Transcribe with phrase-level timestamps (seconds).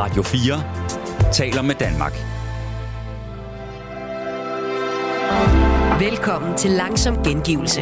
[0.00, 2.12] Radio 4 taler med Danmark.
[6.00, 7.80] Velkommen til Langsom Gengivelse.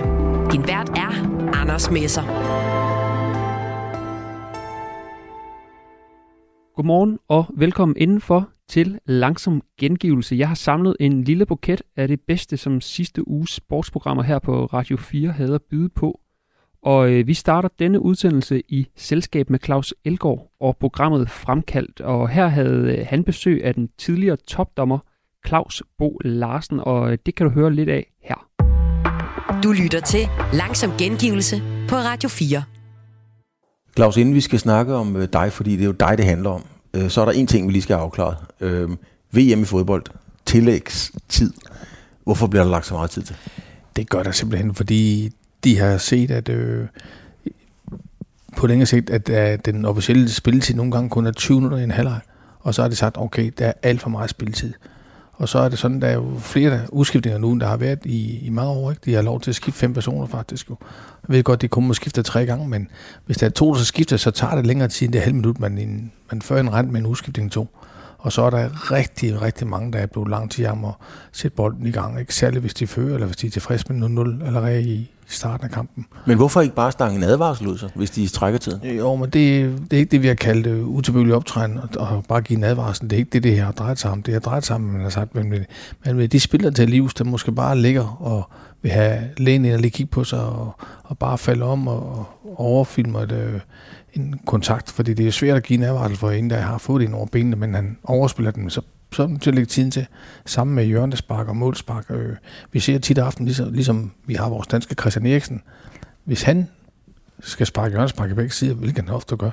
[0.53, 1.13] Din vært er
[1.61, 2.23] Anders Messer.
[6.77, 10.37] Godmorgen og velkommen indenfor til Langsom Gengivelse.
[10.37, 14.65] Jeg har samlet en lille buket af det bedste, som sidste uges sportsprogrammer her på
[14.67, 16.21] Radio 4 havde at byde på.
[16.83, 22.01] Og øh, vi starter denne udsendelse i selskab med Claus Elgaard og programmet Fremkaldt.
[22.01, 24.99] Og her havde øh, han besøg af den tidligere topdommer
[25.47, 28.47] Claus Bo Larsen, og øh, det kan du høre lidt af her.
[29.63, 30.21] Du lytter til
[30.53, 32.63] Langsom Gengivelse på Radio 4.
[33.97, 36.51] Claus, inden vi skal snakke om øh, dig, fordi det er jo dig, det handler
[36.51, 36.65] om,
[36.97, 38.37] øh, så er der en ting, vi lige skal have afklaret.
[38.61, 38.91] Øh,
[39.33, 40.05] VM i fodbold,
[40.47, 41.53] tillægstid.
[42.25, 43.37] Hvorfor bliver der lagt så meget tid til?
[43.97, 45.31] Det gør der simpelthen, fordi
[45.65, 46.87] de har set, at øh,
[48.57, 51.85] på længere sigt, at, at den officielle spilletid nogle gange kun er 20 minutter i
[51.85, 52.21] en halvleg.
[52.61, 54.73] Og så har de sagt, okay, der er alt for meget spilletid.
[55.33, 57.99] Og så er det sådan, der er jo flere udskiftninger nu, end der har været
[58.05, 58.91] i, i mange år.
[58.91, 59.03] Ikke?
[59.05, 60.71] De har lov til at skifte fem personer faktisk.
[60.71, 60.77] Jo.
[61.29, 62.89] Jeg ved godt, de kun må skifte tre gange, men
[63.27, 65.61] hvis der er to, der skifter, så tager det længere tid end det halve minut,
[65.61, 67.69] man, en, man fører en rent med en udskiftning to.
[68.27, 70.93] Og så er der rigtig, rigtig mange, der er blevet lang tid om at
[71.33, 72.21] sætte bolden i gang.
[72.21, 75.65] Ikke særligt hvis de fører, eller hvis de er tilfredse med 0-0 allerede i starten
[75.65, 76.07] af kampen.
[76.27, 78.97] Men hvorfor ikke bare stange en advarsel ud, så, hvis de trækker tiden?
[78.97, 82.25] Jo, men det, det er ikke det, vi har kaldt uh, utilbøjelig optræden, og, og
[82.29, 83.11] bare give en advarsel.
[83.11, 84.23] Det er ikke det, det her har drejet sig om.
[84.23, 85.67] Det har drejet sig om, man har sagt, men, men,
[86.05, 88.51] men de spiller til livs, der måske bare ligger og
[88.83, 92.27] vil have lægen ind og lige kigge på sig, og, og bare falde om og,
[92.45, 93.61] og overfilme et, øh,
[94.17, 97.01] en kontakt, fordi det er svært at give en advarsel for en, der har fået
[97.01, 98.81] det ind over benene, men han overspiller den, så
[99.13, 100.07] så er til at lægge tiden til,
[100.47, 102.11] sammen med hjørnespark og målspark.
[102.11, 102.37] Øh,
[102.73, 105.63] vi ser tit aften, ligesom, ligesom vi har vores danske Christian Eriksen.
[106.25, 106.69] Hvis han
[107.41, 109.51] skal sparke hjørnespark i begge sider, hvilket han ofte gør,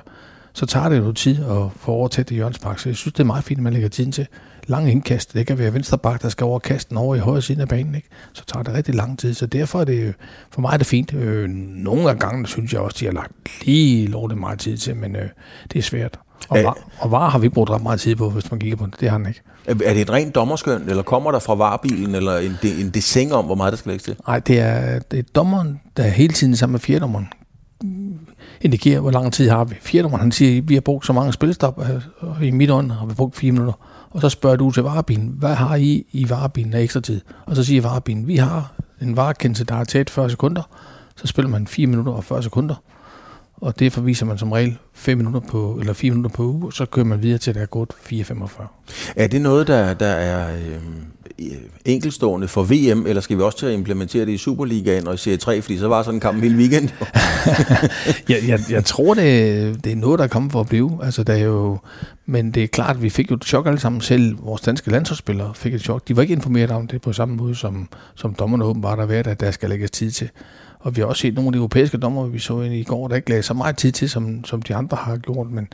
[0.54, 2.78] så tager det jo tid at få overtæt det hjørnespark.
[2.78, 4.26] Så jeg synes, det er meget fint, at man lægger tiden til.
[4.66, 7.62] Lang indkast, det kan være venstre bak, der skal over kasten over i højre side
[7.62, 7.94] af banen.
[7.94, 8.08] Ikke?
[8.32, 9.34] Så tager det rigtig lang tid.
[9.34, 10.14] Så derfor er det,
[10.50, 11.14] for mig er det fint.
[11.14, 13.32] Øh, nogle af gangene synes jeg også, de har lagt
[13.66, 15.28] lige lovligt meget tid til, men øh,
[15.72, 16.18] det er svært.
[16.48, 18.86] Og, var, og var har vi brugt ret meget tid på, hvis man kigger på
[18.86, 19.00] det.
[19.00, 19.40] Det har han ikke.
[19.66, 23.44] Er det et rent dommerskøn, eller kommer der fra varebilen, eller en, en desing om,
[23.44, 24.16] hvor meget der skal lægges til?
[24.26, 27.28] Nej, det er, det er dommeren, der hele tiden sammen med fjerdommeren
[28.64, 29.74] indikerer, hvor lang tid har vi.
[29.80, 33.06] Fjernummeren, han siger, vi har brugt så mange spilstop, øh, og i mit ånd har
[33.06, 33.74] vi brugt fire minutter.
[34.10, 37.20] Og så spørger du til varebilen, hvad har I i varebilen af ekstra tid?
[37.46, 40.62] Og så siger varebilen, vi har en varekendelse, der er tæt 40 sekunder.
[41.16, 42.74] Så spiller man 4 minutter og 40 sekunder
[43.64, 46.72] og det forviser man som regel 5 minutter på, eller 4 minutter på uge, og
[46.72, 48.62] så kører man videre til, at der er gået 4,45.
[49.16, 50.80] Er det noget, der, der er øh,
[51.40, 51.46] Øh,
[51.84, 55.16] enkelstående for VM, eller skal vi også til at implementere det i Superligaen og i
[55.16, 56.88] Serie 3, fordi så var sådan en kamp hele weekend?
[58.28, 60.98] jeg, jeg, jeg tror, det, det er noget, der er kommet for at blive.
[61.02, 61.78] Altså, der er jo,
[62.26, 64.00] men det er klart, at vi fik jo et chok alle sammen.
[64.00, 66.08] Selv vores danske landsholdsspillere fik et chok.
[66.08, 69.26] De var ikke informeret om det på samme måde, som, som dommerne åbenbart har været,
[69.26, 70.30] at der skal lægges tid til.
[70.84, 73.08] Og vi har også set nogle af de europæiske dommer, vi så ind i går,
[73.08, 75.50] der ikke lagde så meget tid til, som, som de andre har gjort.
[75.50, 75.68] Men,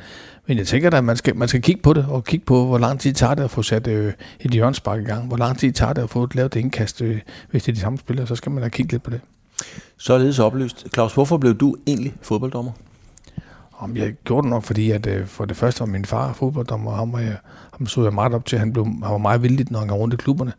[0.47, 2.78] men jeg tænker at man skal, man skal kigge på det, og kigge på, hvor
[2.78, 5.26] lang tid tager det at få sat øh, et hjørnspark i gang.
[5.26, 7.20] Hvor lang tid tager det at få lavet det indkast, øh,
[7.50, 9.20] hvis det er de samme spillere, så skal man da kigge lidt på det.
[9.97, 10.87] Således oplyst.
[10.94, 12.72] Claus, hvorfor blev du egentlig fodbolddommer?
[13.78, 16.91] Om jeg gjorde det nok, fordi at, øh, for det første var min far fodbolddommer,
[16.91, 17.37] og ham, var jeg,
[17.78, 18.59] ham så jeg meget op til.
[18.59, 20.53] Han, blev, han var meget villig, når han går rundt i klubberne.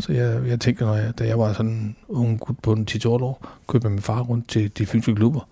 [0.00, 3.06] Så jeg, jeg tænkte, når jeg, da jeg var sådan ung gut på en 10
[3.06, 5.48] år, købte jeg min far rundt til de fynske klubber.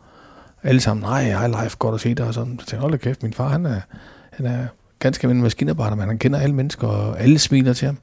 [0.62, 2.26] Alle sammen, nej, jeg live, godt at se dig.
[2.26, 2.52] Og sådan.
[2.52, 3.80] Så tænkte jeg, hold da kæft, min far, han er,
[4.32, 4.66] han er
[4.98, 7.98] ganske almindelig maskinarbejder, men han kender alle mennesker, og alle smiler til ham.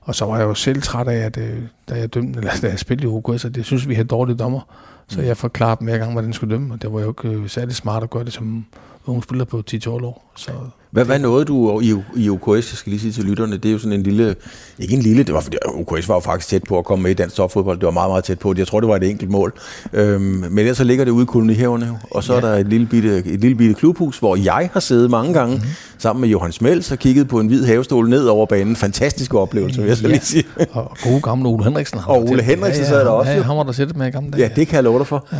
[0.00, 2.68] Og så var jeg jo selv træt af, at øh, da jeg dømte, eller da
[2.68, 4.60] jeg spillede i OKS, at jeg synes, vi havde dårlige dommer.
[5.08, 5.26] Så mm.
[5.26, 7.48] jeg forklarede dem hver gang, hvordan den skulle dømme, og det var jo ikke øh,
[7.48, 8.66] særlig smart at gøre det som
[9.06, 10.32] unge spiller på 10-12 år.
[10.36, 10.52] Så
[10.90, 13.72] hvad, hvad nåede du i, i OKS, jeg skal lige sige til lytterne, det er
[13.72, 14.36] jo sådan en lille,
[14.78, 17.14] ikke en lille, det var OKS var jo faktisk tæt på at komme med i
[17.14, 19.52] dansk topfodbold, det var meget, meget tæt på, jeg tror, det var et enkelt mål.
[19.92, 22.40] Øhm, men ellers så ligger det ude i kolonihaverne, og så ja.
[22.40, 25.54] er der et lille, bitte, et lille bitte klubhus, hvor jeg har siddet mange gange,
[25.54, 25.70] mm-hmm.
[25.98, 28.76] Sammen med Johan Smels, og kigget på en hvid havestol ned over banen.
[28.76, 30.08] Fantastisk oplevelse, vil jeg så ja.
[30.08, 30.44] lige sige.
[30.72, 32.00] og gode gamle Ole Henriksen.
[32.06, 33.32] Og Ole Henriksen ja, ja, sad der også.
[33.32, 34.42] Ja, han var der sættet med i gamle dage.
[34.42, 35.26] Ja, det kan jeg love dig for.
[35.32, 35.38] Ja.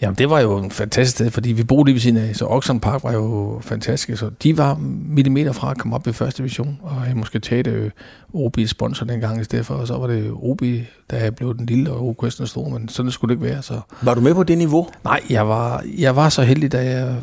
[0.00, 2.46] Jamen, det var jo en fantastisk sted, fordi vi boede lige ved siden af, så
[2.46, 4.18] Oxon Park var jo fantastisk.
[4.18, 4.78] Så de var
[5.08, 7.90] millimeter fra at komme op i første division, og jeg måske tage øh,
[8.34, 10.62] OB sponsor dengang i stedet for, og så var det OB,
[11.10, 13.62] der blev den lille, og OKS den store, men sådan skulle det ikke være.
[13.62, 13.80] Så.
[14.02, 14.88] Var du med på det niveau?
[15.04, 17.16] Nej, jeg var, jeg var så heldig, da jeg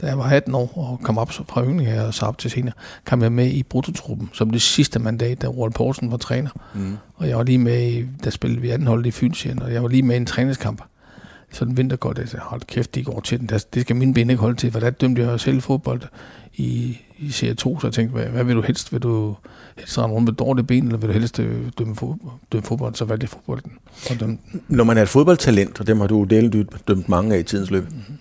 [0.00, 2.50] da jeg var 18 år og kom op fra yngling her og så op til
[2.50, 2.74] senere,
[3.04, 6.50] kom jeg med i brutotruppen som det sidste mandat, da Roald Poulsen var træner.
[6.74, 6.96] Mm.
[7.16, 9.82] Og jeg var lige med, i, der spillede vi anden hold i Fynsien, og jeg
[9.82, 10.82] var lige med i en træningskamp
[11.54, 13.46] sådan vintergodt, jeg hold kæft, de går til den.
[13.46, 16.02] Det skal mine ben ikke holde til, for der dømte jeg selv fodbold
[16.56, 18.92] i, i serie 2, så jeg tænkte, hvad, hvad vil du helst?
[18.92, 19.36] Vil du
[19.78, 22.94] helst rende rundt med dårlige ben, eller vil du helst øh, dømme, fodbold, dømme fodbold?
[22.94, 23.72] Så valgte jeg fodbolden.
[24.10, 24.38] Og dømme.
[24.68, 27.70] Når man er et fodboldtalent, og dem har du delt dømt mange af i tidens
[27.70, 28.18] løb, mm-hmm.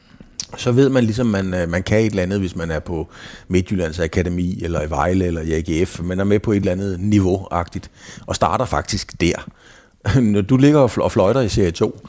[0.58, 3.08] Så ved man ligesom, man, øh, man kan et eller andet, hvis man er på
[3.48, 6.02] Midtjyllands Akademi, eller i Vejle, eller i AGF.
[6.02, 7.92] Man er med på et eller andet niveau-agtigt,
[8.26, 9.48] og starter faktisk der.
[10.22, 12.08] Når du ligger og fløjter i serie 2,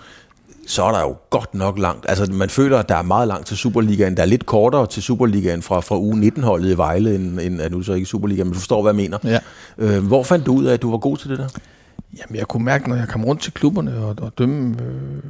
[0.67, 2.07] så er der jo godt nok langt.
[2.09, 4.17] Altså, man føler, at der er meget langt til Superligaen.
[4.17, 7.73] Der er lidt kortere til Superligaen fra, fra uge 19-holdet i Vejle, end, end at
[7.73, 9.19] nu så ikke Superligaen, men du forstår, hvad jeg mener.
[9.25, 9.39] Ja.
[9.79, 11.49] Øh, hvor fandt du ud af, at du var god til det der?
[12.19, 14.77] Jamen, jeg kunne mærke, når jeg kom rundt til klubberne og, og dømme...
[14.83, 15.23] Øh,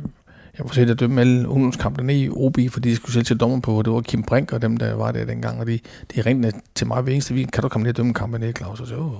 [0.58, 3.60] jeg kunne se, at dømme alle ungdomskampene i OB, fordi de skulle selv til dommer
[3.60, 5.78] på, det var Kim Brink og dem, der var der dengang, og de,
[6.14, 8.52] de ringte til mig hver eneste weekend, kan du komme ned og dømme kampen ned,
[8.56, 8.80] Claus?
[8.80, 9.12] Og så, oh.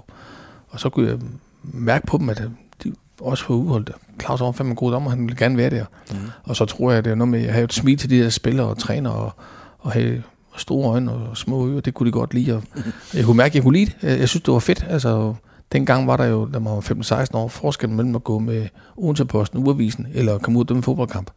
[0.69, 1.19] og så kunne jeg
[1.63, 2.43] mærke på dem, at
[2.85, 3.91] de også for udholdt.
[4.21, 5.85] Claus var fandme god dommer, han ville gerne være der.
[6.11, 6.17] Mm.
[6.45, 8.19] Og så tror jeg, at det er noget med at have et smil til de
[8.19, 9.33] der spillere og træner, og,
[9.79, 10.23] og have
[10.57, 12.57] store øjne og små ører, det kunne de godt lide.
[12.57, 12.63] Og
[13.15, 14.19] jeg kunne mærke, at jeg kunne lide det.
[14.19, 14.87] Jeg synes, det var fedt.
[14.89, 15.35] Altså,
[15.73, 19.67] dengang var der jo, da man var 15-16 år, forskellen mellem at gå med Odense-posten,
[19.67, 21.31] uavisen, eller komme ud og dømme fodboldkamp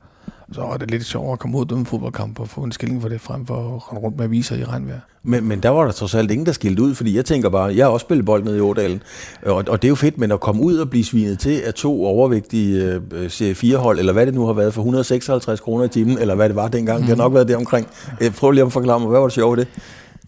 [0.52, 3.02] så er det lidt sjovere at komme ud og dømme fodboldkamp og få en skilling
[3.02, 5.00] for det, frem for at rende rundt med aviser i regnvejr.
[5.24, 7.76] Men, men der var der trods alt ingen, der skilte ud, fordi jeg tænker bare,
[7.76, 9.04] jeg har også spillet bold nede i Årdalen,
[9.46, 11.74] og, og det er jo fedt, men at komme ud og blive svinet til af
[11.74, 15.88] to overvægtige øh, serie 4-hold, eller hvad det nu har været, for 156 kroner i
[15.88, 17.08] timen, eller hvad det var dengang, mm.
[17.08, 17.88] det har nok været det omkring.
[18.22, 19.68] Øh, prøv lige at forklare mig, hvad var det sjovt det?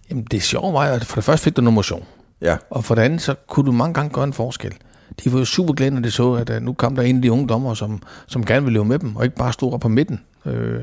[0.10, 2.04] Jamen det sjove var, at for det første fik du noget motion.
[2.42, 2.58] Ja.
[2.70, 4.74] Og for det andet, så kunne du mange gange gøre en forskel
[5.24, 7.22] de var jo super glade, når de så, at uh, nu kom der en af
[7.22, 9.80] de unge dommer, som, som gerne ville leve med dem, og ikke bare stå op
[9.80, 10.22] på midten.
[10.46, 10.80] Øh,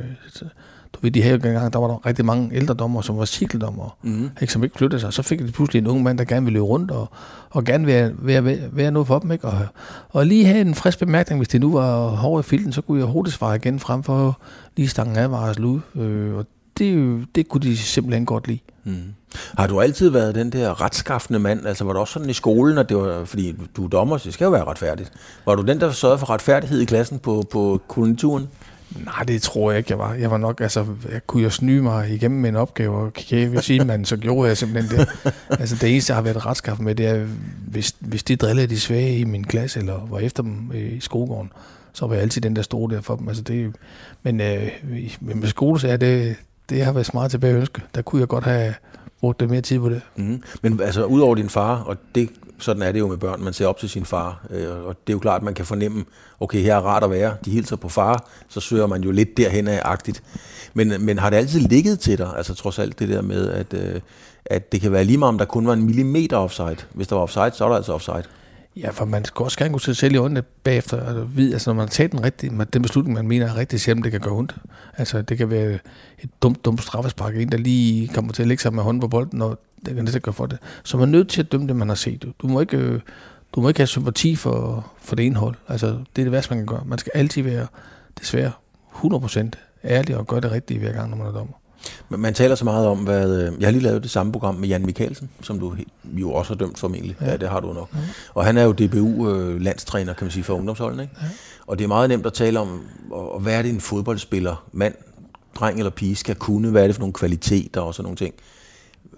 [0.93, 3.97] du ved, de her gange, der var der rigtig mange ældre dommer, som var cykeldommer,
[4.03, 4.31] mm.
[4.41, 5.13] ikke, som ikke flyttede sig.
[5.13, 7.09] Så fik de pludselig en ung mand, der gerne ville løbe rundt, og,
[7.51, 9.33] og gerne være, være, være, være noget for dem.
[9.33, 9.49] Ikke?
[9.49, 9.67] Og,
[10.09, 12.99] og lige have en frisk bemærkning, hvis det nu var hård i filten, så kunne
[12.99, 14.41] jeg hurtigt svare igen frem for
[14.77, 15.81] lige stangen af var ud.
[15.95, 16.47] Øh, og
[16.79, 18.61] det, det kunne de simpelthen godt lide.
[18.87, 19.15] Mm.
[19.59, 21.67] Har du altid været den der retskaffende mand?
[21.67, 24.25] Altså var du også sådan i skolen, at det var, fordi du er dommer, så
[24.25, 25.13] det skal jo være retfærdigt.
[25.47, 28.49] Var du den, der sørgede for retfærdighed i klassen på, på kolonituren?
[29.05, 30.15] Nej, det tror jeg ikke, jeg var.
[30.15, 33.63] Jeg var nok, altså, jeg kunne jo snyde mig igennem en opgave og kigge ved
[33.63, 35.09] sige, men så gjorde jeg simpelthen det.
[35.61, 37.27] altså, det eneste, jeg har været retskaffet med, det er,
[37.69, 41.53] hvis, hvis de drillede de svage i min klasse, eller var efter dem i skolegården,
[41.93, 43.29] så var jeg altid den, der stod der for dem.
[43.29, 43.77] Altså, det,
[44.23, 44.71] men øh,
[45.21, 46.37] med skole, så er det,
[46.69, 47.83] det har været smart tilbage at ønske.
[47.95, 48.75] Der kunne jeg godt have
[49.21, 50.01] brugt det mere tid på det.
[50.17, 50.43] Mm.
[50.63, 53.67] Men altså, udover din far, og det, sådan er det jo med børn, man ser
[53.67, 56.05] op til sin far, øh, og det er jo klart, at man kan fornemme,
[56.41, 59.37] okay, her er rart at være, de hilser på far, så søger man jo lidt
[59.37, 60.23] derhen af-agtigt.
[60.75, 63.75] Men, men har det altid ligget til dig, altså trods alt det der med, at,
[63.75, 64.01] øh,
[64.45, 66.77] at det kan være lige meget, om der kun var en millimeter offside.
[66.93, 68.25] Hvis der var offside, så er der altså offside.
[68.77, 71.07] Ja, for man skal også gerne kunne se selv i øjnene bagefter.
[71.07, 73.81] Altså, vide, altså, når man har taget den, rigtige, den beslutning, man mener er rigtig,
[73.81, 74.55] selvom det kan gøre ondt.
[74.97, 75.79] Altså, det kan være
[76.19, 77.37] et dumt, dumt straffespark.
[77.37, 80.05] En, der lige kommer til at lægge sig med hånden på bolden, og det kan
[80.05, 80.59] næsten gøre for det.
[80.85, 82.33] Så man er nødt til at dømme det, man har set.
[82.43, 83.01] Du må ikke, øh,
[83.55, 85.55] du må ikke have sympati for, for det indhold.
[85.69, 86.85] Altså, det er det værste, man kan gøre.
[86.87, 87.67] Man skal altid være,
[88.21, 88.53] desværre,
[88.95, 89.51] 100%
[89.85, 91.55] ærlig og gøre det rigtige hver gang, når man er dommer.
[92.09, 93.41] Man taler så meget om, hvad...
[93.41, 95.75] Øh, jeg har lige lavet det samme program med Jan Mikkelsen, som du
[96.05, 97.17] jo også har dømt formentlig.
[97.21, 97.89] Ja, ja det har du nok.
[97.95, 97.99] Ja.
[98.35, 101.03] Og han er jo DBU-landstræner, øh, kan man sige, for ungdomsholdene.
[101.03, 101.15] Ikke?
[101.23, 101.27] Ja.
[101.67, 102.81] Og det er meget nemt at tale om,
[103.41, 104.95] hvad er det en fodboldspiller, mand,
[105.55, 106.71] dreng eller pige, skal kunne?
[106.71, 108.35] Hvad er det for nogle kvaliteter og sådan nogle ting?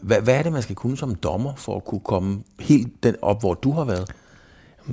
[0.02, 3.16] Hvad, hvad er det, man skal kunne som dommer, for at kunne komme helt den
[3.22, 4.10] op, hvor du har været?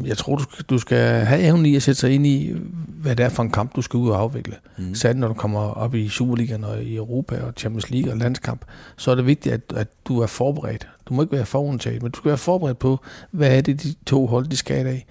[0.04, 2.56] Jeg tror, du skal, du skal have evnen i at sætte sig ind i,
[2.88, 4.56] hvad det er for en kamp, du skal ud og afvikle.
[4.78, 4.96] Mm.
[4.96, 8.66] Særligt når du kommer op i Superligaen og i Europa og Champions League og landskamp,
[8.98, 10.88] så er det vigtigt, at, at du er forberedt.
[11.06, 13.00] Du må ikke være forudtaget, men du skal være forberedt på,
[13.32, 15.06] hvad er det, de to hold, de skal af.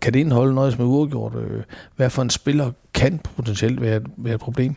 [0.00, 1.32] Kan det indeholde noget, som er uafgjort?
[1.96, 4.76] Hvad for en spiller kan potentielt være, være et problem?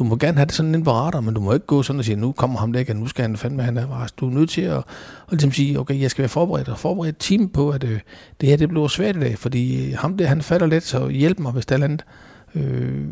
[0.00, 1.98] Du må gerne have det sådan en på radar, men du må ikke gå sådan
[1.98, 4.30] og sige, nu kommer ham der ikke, nu skal han fandme, han er Du er
[4.30, 4.84] nødt til at, at
[5.30, 8.00] ligesom sige, okay, jeg skal være forberedt, og forberedt team på, at øh,
[8.40, 11.08] det her det bliver svært i dag, fordi øh, ham der, han falder lidt, så
[11.08, 12.04] hjælp mig, hvis der er andet.
[12.54, 13.04] Øh,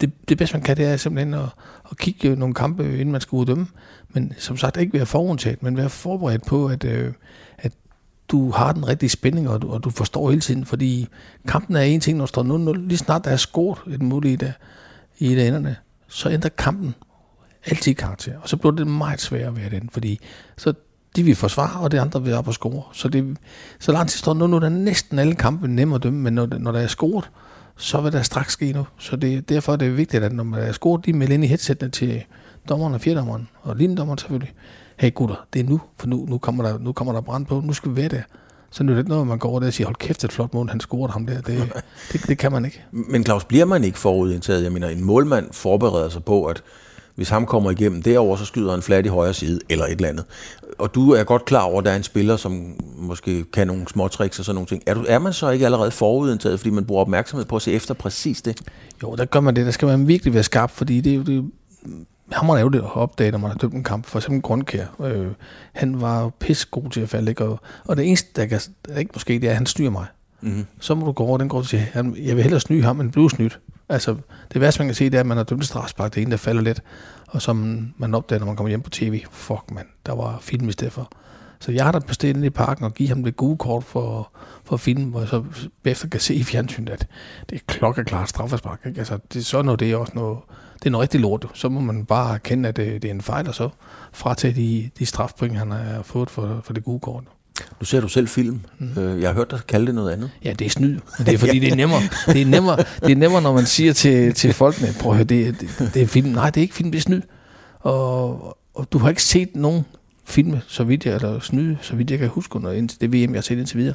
[0.00, 1.48] det, det bedste, man kan, det er simpelthen at,
[1.90, 3.66] at kigge nogle kampe, øh, inden man skal uddømme.
[4.08, 7.12] Men som sagt, ikke være forundtaget, men være forberedt på, at, øh,
[7.58, 7.72] at
[8.28, 11.08] du har den rigtige spænding, og du, og du forstår hele tiden, fordi
[11.48, 12.78] kampen er en ting, når der står 0-0.
[12.78, 14.46] Lige snart der er scoret et muligt i,
[15.18, 15.76] i det enderne,
[16.16, 16.94] så ændrer kampen
[17.66, 18.38] altid karakter.
[18.42, 20.20] Og så bliver det meget sværere at være den, fordi
[20.56, 20.74] så
[21.16, 22.82] de vil forsvare, og det andre vil op og score.
[22.92, 23.36] Så, det,
[23.78, 26.32] så langt til står nu, nu er der næsten alle kampe nemme at dømme, men
[26.32, 27.30] når, når der er scoret,
[27.76, 28.86] så vil der straks ske nu.
[28.98, 31.46] Så det, derfor er det vigtigt, at når man er scoret, de melder ind i
[31.46, 32.24] headsetene til
[32.68, 34.52] dommeren og fjerdommeren, og linjedommeren selvfølgelig.
[34.96, 37.60] Hey gutter, det er nu, for nu, nu, kommer, der, nu kommer der brand på,
[37.60, 38.22] nu skal vi være der.
[38.70, 40.32] Så nu er det ikke noget, man går over der og siger, hold kæft, et
[40.32, 41.40] flot mål, han scorede ham der.
[41.40, 41.72] Det,
[42.12, 42.84] det, det kan man ikke.
[42.90, 44.64] Men Claus, bliver man ikke forudindtaget?
[44.64, 46.62] Jeg mener, en målmand forbereder sig på, at
[47.14, 50.08] hvis ham kommer igennem derover, så skyder han flat i højre side, eller et eller
[50.08, 50.24] andet.
[50.78, 53.88] og du er godt klar over, at der er en spiller, som måske kan nogle
[53.88, 54.82] små tricks og sådan nogle ting.
[54.86, 57.72] Er, du, er man så ikke allerede forudindtaget, fordi man bruger opmærksomhed på at se
[57.72, 58.60] efter præcis det?
[59.02, 59.66] Jo, der gør man det.
[59.66, 61.50] Der skal man virkelig være skarp, fordi det er jo det,
[62.32, 64.06] hammer er det at opdage, når man har dømt en kamp.
[64.06, 64.86] For eksempel Grundkær.
[65.00, 65.28] Øh,
[65.72, 67.30] han var pisse god til at falde.
[67.30, 67.44] Ikke?
[67.44, 70.06] Og, og det eneste, der, kan, der ikke måske, det er, at han styrer mig.
[70.40, 70.66] Mm-hmm.
[70.80, 73.00] Så må du gå over den grund og sige, at jeg vil hellere snyde ham,
[73.00, 73.60] end blive snydt.
[73.88, 74.16] Altså,
[74.52, 76.14] det værste, man kan se, det er, at man har dømt strafspark.
[76.14, 76.82] Det er en, der falder lidt.
[77.28, 79.24] Og som man opdager, når man kommer hjem på tv.
[79.30, 81.12] Fuck, man, der var film i stedet for.
[81.60, 84.32] Så jeg har da bestilt i parken og give ham det gode kort for,
[84.64, 85.44] for film, hvor jeg så
[85.84, 87.06] efter kan se i fjernsynet, at
[87.50, 88.80] det er klokkeklart straffespark.
[88.86, 88.98] Ikke?
[88.98, 90.38] Altså, det er sådan noget, det er også noget,
[90.78, 91.46] det er noget rigtig lort.
[91.54, 93.68] Så må man bare erkende, at det, det er en fejl, og så
[94.12, 97.24] fratage de, de strafpoint, han har fået for, for det gode kort.
[97.80, 98.60] Nu ser du selv film.
[98.78, 99.20] Mm.
[99.20, 100.30] Jeg har hørt dig kalde det noget andet.
[100.44, 100.98] Ja, det er snyd.
[101.18, 102.00] Det er fordi, det er nemmere.
[102.26, 105.24] Det er nemmere, det er nemmere når man siger til, til folkene, prøv at høre,
[105.24, 106.28] det, det, det er film.
[106.28, 107.22] Nej, det er ikke film, det er snyd.
[107.80, 109.84] Og, og du har ikke set nogen
[110.24, 113.34] film, så vidt jeg, eller snyde, så vidt jeg kan huske under det VM, jeg
[113.34, 113.94] har set indtil videre.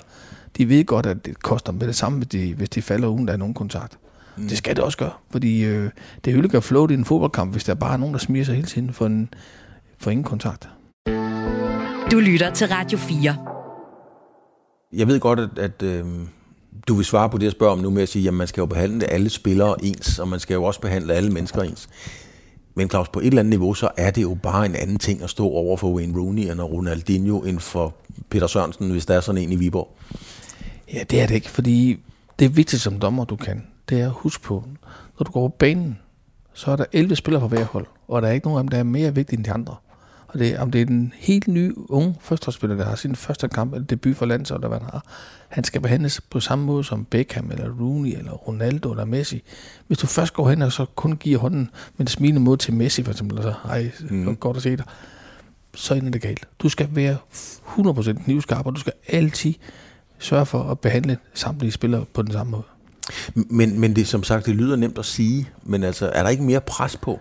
[0.58, 3.28] De ved godt, at det koster med det samme, hvis de, hvis de falder uden
[3.28, 3.98] der er nogen kontakt.
[4.38, 4.48] Mm.
[4.48, 5.90] Det skal det også gøre, fordi øh,
[6.26, 8.68] det ødelægger float i en fodboldkamp, hvis der bare er nogen, der smiger sig hele
[8.68, 9.34] tiden for, en,
[9.98, 10.70] for ingen kontakt.
[12.12, 13.36] Du lytter til Radio 4.
[14.94, 16.06] Jeg ved godt, at, at øh,
[16.88, 18.62] du vil svare på det, jeg spørger om nu med at sige, at man skal
[18.62, 21.90] jo behandle alle spillere ens, og man skal jo også behandle alle mennesker ens.
[22.76, 25.24] Men Claus, på et eller andet niveau, så er det jo bare en anden ting
[25.24, 27.96] at stå over for Wayne Rooney og Ronaldinho end for
[28.30, 29.98] Peter Sørensen, hvis der er sådan en i Viborg.
[30.94, 32.00] Ja, det er det ikke, fordi
[32.40, 33.64] det er vigtigt som dommer, du kan.
[33.92, 34.64] Det er at huske på,
[35.20, 36.00] når du går på banen,
[36.54, 38.68] så er der 11 spillere på hver hold, og der er ikke nogen af dem,
[38.68, 39.76] der er mere vigtige end de andre.
[40.28, 43.74] Og det, om det er den helt nye unge førsteholdsspiller, der har sin første kamp
[43.74, 45.06] eller debut for landsholdet, eller hvad han har,
[45.50, 49.44] han skal behandles på samme måde som Beckham, eller Rooney, eller Ronaldo, eller Messi.
[49.88, 52.74] Hvis du først går hen og så kun giver hånden med en smilende måde til
[52.74, 54.36] Messi, for eksempel, og så, ej, mm.
[54.36, 54.86] godt at se dig,
[55.76, 56.48] så er det galt.
[56.60, 57.18] Du skal være
[57.78, 59.54] 100% knivskarp, og du skal altid
[60.20, 62.64] sørge for at behandle samtlige spillere på den samme måde.
[63.36, 66.44] Men, men det som sagt, det lyder nemt at sige, men altså, er der ikke
[66.44, 67.20] mere pres på?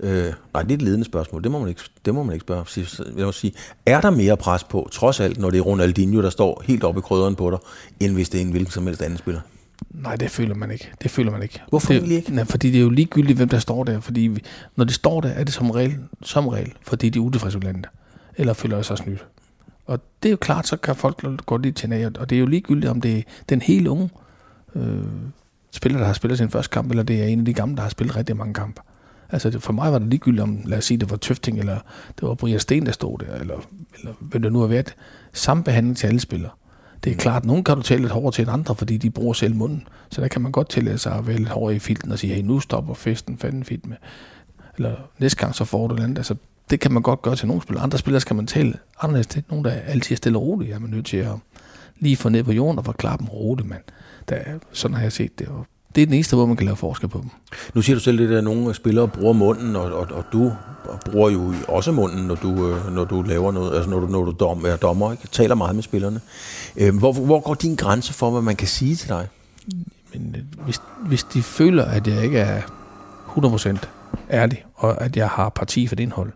[0.00, 1.42] Øh, nej, det er et ledende spørgsmål.
[1.42, 2.86] Det må man ikke, det må man ikke spørge.
[3.16, 3.52] Jeg må sige,
[3.86, 6.98] er der mere pres på, trods alt, når det er Ronaldinho, der står helt oppe
[6.98, 7.58] i krydderen på dig,
[8.00, 9.40] end hvis det er en hvilken som helst anden spiller?
[9.90, 10.90] Nej, det føler man ikke.
[11.02, 11.62] Det føler man ikke.
[11.68, 12.34] Hvorfor det, ikke?
[12.34, 14.00] Nej, fordi det er jo ligegyldigt, hvem der står der.
[14.00, 14.42] Fordi vi,
[14.76, 17.66] når det står der, er det som regel, som regel fordi de er utilfredse med
[17.66, 17.86] landet.
[18.36, 19.26] Eller føler sig snydt.
[19.86, 22.06] Og det er jo klart, så kan folk gå lidt til af.
[22.18, 24.10] Og det er jo ligegyldigt, om det er den helt unge
[24.76, 25.04] øh,
[25.70, 27.82] spiller, der har spillet sin første kamp, eller det er en af de gamle, der
[27.82, 28.80] har spillet rigtig mange kampe.
[29.30, 31.78] Altså for mig var det ligegyldigt om, lad os sige, det var Tøfting, eller
[32.20, 33.56] det var Brian Sten, der stod der, eller,
[33.98, 34.94] eller hvem det nu har været.
[35.32, 36.50] Samme behandling til alle spillere.
[37.04, 37.20] Det er mm.
[37.20, 39.54] klart, at nogen kan du tale lidt hårdere til end andre, fordi de bruger selv
[39.54, 39.88] munden.
[40.10, 42.34] Så der kan man godt tillade sig at være lidt hårdere i filten og sige,
[42.34, 43.96] hey, nu stopper festen, fanden fedt med.
[44.76, 46.18] Eller næste gang, så får du et andet.
[46.18, 46.34] Altså,
[46.70, 47.82] det kan man godt gøre til nogle spillere.
[47.82, 49.42] Andre spillere skal man tale anderledes til.
[49.48, 51.32] Nogle, der er altid stille og roligt, er man nødt til at
[51.98, 53.82] lige få ned på jorden og forklare dem roligt, mand.
[54.28, 54.38] Der,
[54.72, 57.08] sådan har jeg set det, og det er den eneste måde, man kan lave forskel
[57.08, 57.30] på dem.
[57.74, 60.52] Nu siger du selv det, at nogle spillere bruger munden, og, og, og du
[61.10, 64.24] bruger jo også munden, når du, øh, når du laver noget, altså når du, når
[64.24, 65.28] du dom, er dommer, ikke?
[65.28, 66.20] taler meget med spillerne.
[66.76, 69.28] Øh, hvor, hvor går din grænse for, hvad man kan sige til dig?
[70.12, 72.62] Men øh, hvis, hvis de føler, at jeg ikke er
[73.36, 73.86] 100%
[74.30, 76.32] ærlig, og at jeg har parti for det indhold,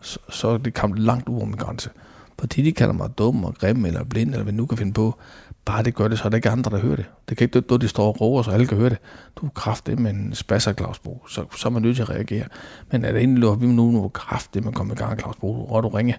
[0.00, 1.90] så, så er det kommet langt ud over min grænse.
[2.38, 5.18] Fordi de kalder mig dum og grim eller blind, eller hvad nu kan finde på,
[5.66, 7.04] bare det gør det, så er der ikke andre, der hører det.
[7.28, 8.98] Det kan ikke det, de står og råber, så alle kan høre det.
[9.36, 11.24] Du er kraftig med en spasser, Claus Bo.
[11.28, 12.44] Så, så er man nødt til at reagere.
[12.90, 15.64] Men er det egentlig lov, vi nu nu kraftigt, man kommer i gang, Claus Bo,
[15.64, 16.16] og du ringe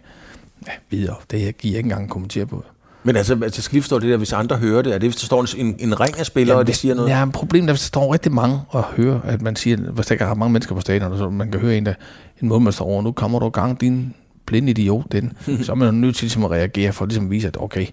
[0.68, 1.16] ja, videre.
[1.32, 2.64] Det her giver jeg ikke engang en kommentar på.
[3.04, 5.26] Men altså, altså skal står det der, hvis andre hører det, er det, hvis der
[5.26, 7.10] står en, en ring af spillere, Jamen, og det siger noget?
[7.10, 10.14] Ja, problemet er, hvis der står rigtig mange og hører, at man siger, hvis der
[10.16, 11.94] ikke er mange mennesker på stadion, så man kan høre en, der,
[12.42, 14.14] en måde, man står over, nu kommer du i gang, din
[14.48, 17.48] blind idiot, den, så er man nødt til ligesom at reagere for ligesom at vise,
[17.48, 17.86] at okay,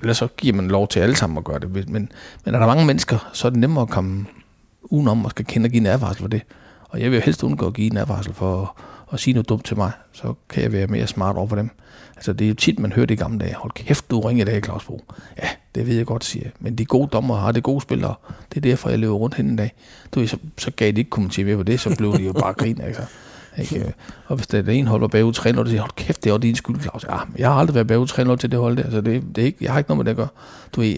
[0.00, 1.70] ellers så giver man lov til alle sammen at gøre det.
[1.70, 2.12] Men,
[2.44, 4.26] men er der mange mennesker, så er det nemmere at komme
[4.82, 6.42] udenom og skal kende og give en advarsel for det.
[6.82, 8.68] Og jeg vil jo helst undgå at give en advarsel for at,
[9.12, 9.92] at sige noget dumt til mig.
[10.12, 11.70] Så kan jeg være mere smart over for dem.
[12.16, 13.54] Altså det er jo tit, man hører det i gamle dage.
[13.54, 15.04] Hold kæft, du ringer i dag, Claus Bo.
[15.42, 18.14] Ja, det ved jeg godt, siger Men de gode dommer har det gode spillere.
[18.50, 19.72] Det er derfor, jeg løber rundt hen en dag.
[20.14, 22.32] Du ved, så, så gav de ikke kommentere mere på det, så blev de jo
[22.32, 22.80] bare grin.
[22.80, 23.02] Altså.
[23.58, 23.94] Ikke?
[24.26, 26.38] Og hvis det er en hold, der bagud 3 så siger hold kæft, det er
[26.38, 27.04] din skyld, Claus.
[27.08, 29.46] Ja, jeg har aldrig været bagud 3 til det hold der, så det, det er
[29.46, 30.28] ikke, jeg har ikke noget med det at gøre.
[30.76, 30.96] Du ved,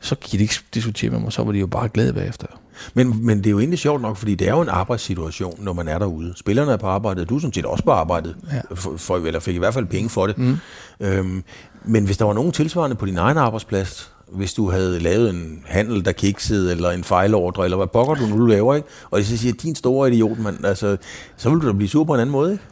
[0.00, 2.46] så kan de ikke diskutere med mig, så var de jo bare glade bagefter.
[2.94, 5.72] Men, men det er jo egentlig sjovt nok, fordi det er jo en arbejdssituation, når
[5.72, 6.32] man er derude.
[6.36, 8.60] Spillerne er på arbejdet, du er sådan set også på arbejdet, ja.
[8.74, 10.38] for, for, eller fik i hvert fald penge for det.
[10.38, 10.56] Mm.
[11.00, 11.44] Øhm,
[11.84, 15.62] men hvis der var nogen tilsvarende på din egen arbejdsplads, hvis du havde lavet en
[15.66, 18.88] handel, der kiksede, eller en fejlordre, eller hvad pokker du nu laver, ikke?
[19.10, 20.96] og så siger, din store idiot, man, altså,
[21.36, 22.64] så ville du da blive sur på en anden måde, ikke?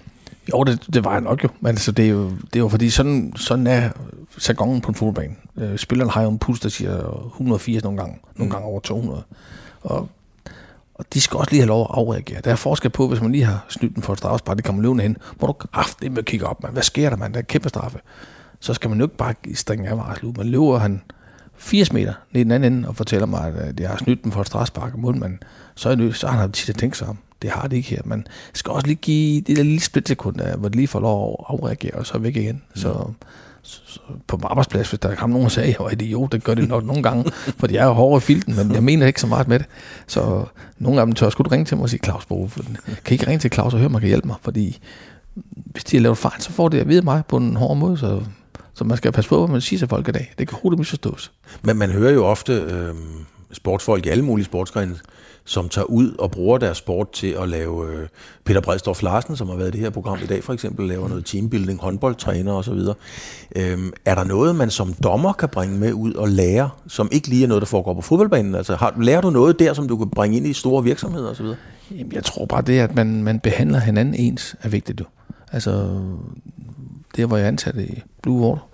[0.52, 1.48] Jo, det, det var jeg nok jo.
[1.60, 3.90] Men altså, det, er jo, det er jo fordi, sådan, sådan er
[4.48, 5.34] jargonen på en fodboldbane.
[5.56, 8.52] Øh, spillerne har jo en puls, der siger 180 nogle gange, nogle mm.
[8.52, 9.22] gange over 200.
[9.82, 10.08] Og,
[10.94, 12.40] og de skal også lige have lov at afreagere.
[12.44, 14.82] Der er forskel på, hvis man lige har snydt den for et straffespark, det kommer
[14.82, 15.16] løbende hen.
[15.40, 16.72] Må du haft det med at kigge op, man.
[16.72, 17.32] Hvad sker der, man?
[17.32, 17.98] Der er kæmpe straffe.
[18.60, 20.32] Så skal man jo ikke bare stringe af varsel ud.
[20.36, 21.02] Man løber han
[21.58, 24.32] 80 meter ned i den anden ende og fortæller mig, at jeg har snydt den
[24.32, 25.38] for et straffespark og målmanden,
[25.74, 27.18] så, er det, så har han tit at tænke sig om.
[27.42, 28.02] Det har det ikke her.
[28.04, 31.44] Man skal også lige give det der lille splitsekund, hvor det lige får lov at
[31.48, 32.54] afreagere, og så er væk igen.
[32.54, 32.80] Mm.
[32.80, 33.10] Så,
[33.62, 36.44] så, så, på arbejdsplads, hvis der kom nogen og sagde, at jeg var idiot, det
[36.44, 39.06] gør det nok nogle gange, for jeg er jo hårdere i filten, men jeg mener
[39.06, 39.66] ikke så meget med det.
[40.06, 40.44] Så
[40.78, 42.50] nogle af dem tør skulle ringe til mig og sige, Claus Bove,
[42.86, 44.36] kan I ikke ringe til Claus og høre, man kan hjælpe mig?
[44.42, 44.78] Fordi
[45.54, 47.98] hvis de har lavet fejl, så får det at vide mig på en hård måde,
[47.98, 48.22] så,
[48.78, 50.32] så man skal passe på, hvad man siger til folk i dag.
[50.38, 51.32] Det kan hurtigt misforstås.
[51.62, 52.94] Men man hører jo ofte øh,
[53.52, 54.96] sportsfolk i alle mulige sportsgrene,
[55.44, 57.92] som tager ud og bruger deres sport til at lave...
[57.92, 58.08] Øh,
[58.44, 61.08] Peter Bredstof Larsen, som har været i det her program i dag for eksempel, laver
[61.08, 62.78] noget teambuilding, håndboldtræner osv.
[63.56, 67.28] Øhm, er der noget, man som dommer kan bringe med ud og lære, som ikke
[67.28, 68.54] lige er noget, der foregår på fodboldbanen?
[68.54, 71.46] Altså, har, lærer du noget der, som du kan bringe ind i store virksomheder osv.?
[71.90, 75.02] Jamen, jeg tror bare det, at man, man behandler hinanden ens, er vigtigt.
[75.52, 76.00] Altså,
[77.16, 78.68] det hvor jeg er ansat i Blue Water,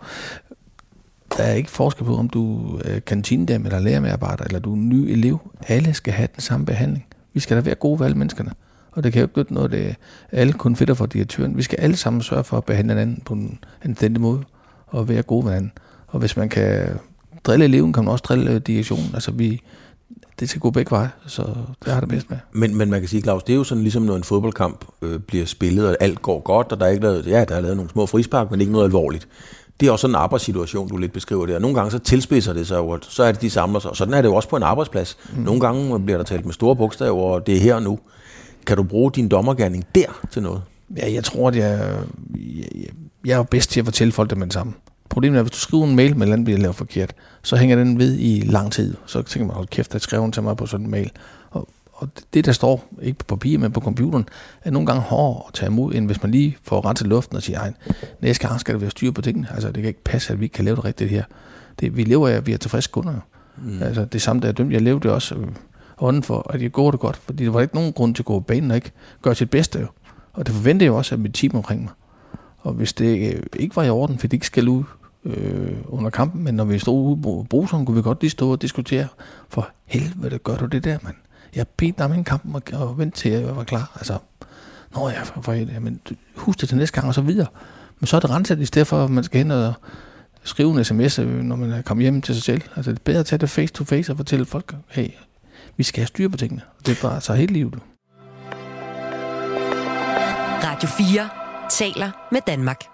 [1.36, 4.88] der er ikke forskel på, om du er kantinedam eller lærermedarbejder, eller du er en
[4.88, 5.50] ny elev.
[5.68, 7.06] Alle skal have den samme behandling.
[7.32, 8.50] Vi skal da være gode ved alle menneskerne.
[8.92, 9.94] Og det kan jo ikke noget, det er øh,
[10.32, 11.56] alle kun fedt for direktøren.
[11.56, 14.42] Vi skal alle sammen sørge for at behandle hinanden på en anstændig måde,
[14.86, 15.72] og være gode ved hinanden.
[16.06, 16.98] Og hvis man kan
[17.44, 19.10] drille eleven, kan man også drille øh, direktionen.
[19.14, 19.62] Altså vi,
[20.40, 21.42] det skal gå begge veje, så
[21.84, 22.38] det har det bedst med.
[22.52, 25.20] Men, men man kan sige, Claus, det er jo sådan ligesom, når en fodboldkamp øh,
[25.20, 27.76] bliver spillet, og alt går godt, og der er ikke lavet, ja, der er lavet
[27.76, 29.28] nogle små frispark, men ikke noget alvorligt
[29.80, 31.54] det er også sådan en arbejdssituation, du lidt beskriver.
[31.54, 33.90] Og nogle gange så tilspidser det sig jo, så er det, de samler sig.
[33.90, 35.16] Og sådan er det jo også på en arbejdsplads.
[35.36, 35.42] Mm.
[35.42, 37.98] Nogle gange bliver der talt med store bogstaver, og det er her og nu.
[38.66, 40.62] Kan du bruge din dommergærning der til noget?
[40.96, 41.98] Ja, jeg tror, at jeg,
[42.36, 42.86] jeg,
[43.24, 44.72] jeg er bedst til at fortælle folk det med det samme.
[45.14, 47.76] Problemet er, at hvis du skriver en mail med noget, bliver lavet forkert, så hænger
[47.76, 48.96] den ved i lang tid.
[49.06, 51.10] Så tænker man, hold kæft, at skrive til mig på sådan en mail
[51.94, 54.28] og det, der står, ikke på papir, men på computeren,
[54.62, 57.42] er nogle gange hårdere at tage imod, end hvis man lige får renset luften og
[57.42, 57.72] siger, ej,
[58.20, 59.48] næste gang skal der være styr på tingene.
[59.50, 61.24] Altså, det kan ikke passe, at vi ikke kan lave det rigtigt her.
[61.80, 63.14] Det, vi lever af, at vi er tilfredse kunder.
[63.56, 63.82] Mm.
[63.82, 64.72] Altså, det samme, der er dømt.
[64.72, 65.46] Jeg levede også øh,
[65.98, 68.26] ånden for, at jeg går det godt, fordi der var ikke nogen grund til at
[68.26, 69.80] gå på banen og ikke gøre sit bedste.
[69.80, 69.86] Jo.
[70.32, 71.92] Og det forventede jeg også af mit team omkring mig.
[72.58, 74.84] Og hvis det øh, ikke var i orden, fordi de ikke skal ud
[75.24, 78.52] øh, under kampen, men når vi stod ude på bruseren, kunne vi godt lige stå
[78.52, 79.06] og diskutere,
[79.48, 81.14] for helvede gør du det der, mand
[81.54, 83.92] jeg bedte dig en kamp og, og vente til, jeg var klar.
[83.96, 84.18] Altså,
[84.94, 86.00] nå ja, for, for men
[86.36, 87.46] husk det til næste gang og så videre.
[88.00, 89.74] Men så er det renset i stedet for, at man skal hen og
[90.44, 92.62] skrive en sms, øh, når man er kommet hjem til sig selv.
[92.76, 95.08] Altså, det er bedre at tage det face to face og fortælle folk, hey,
[95.76, 96.62] vi skal have styr på tingene.
[96.86, 97.74] Det er bare så helt livet.
[100.64, 101.28] Radio 4
[101.70, 102.93] taler med Danmark.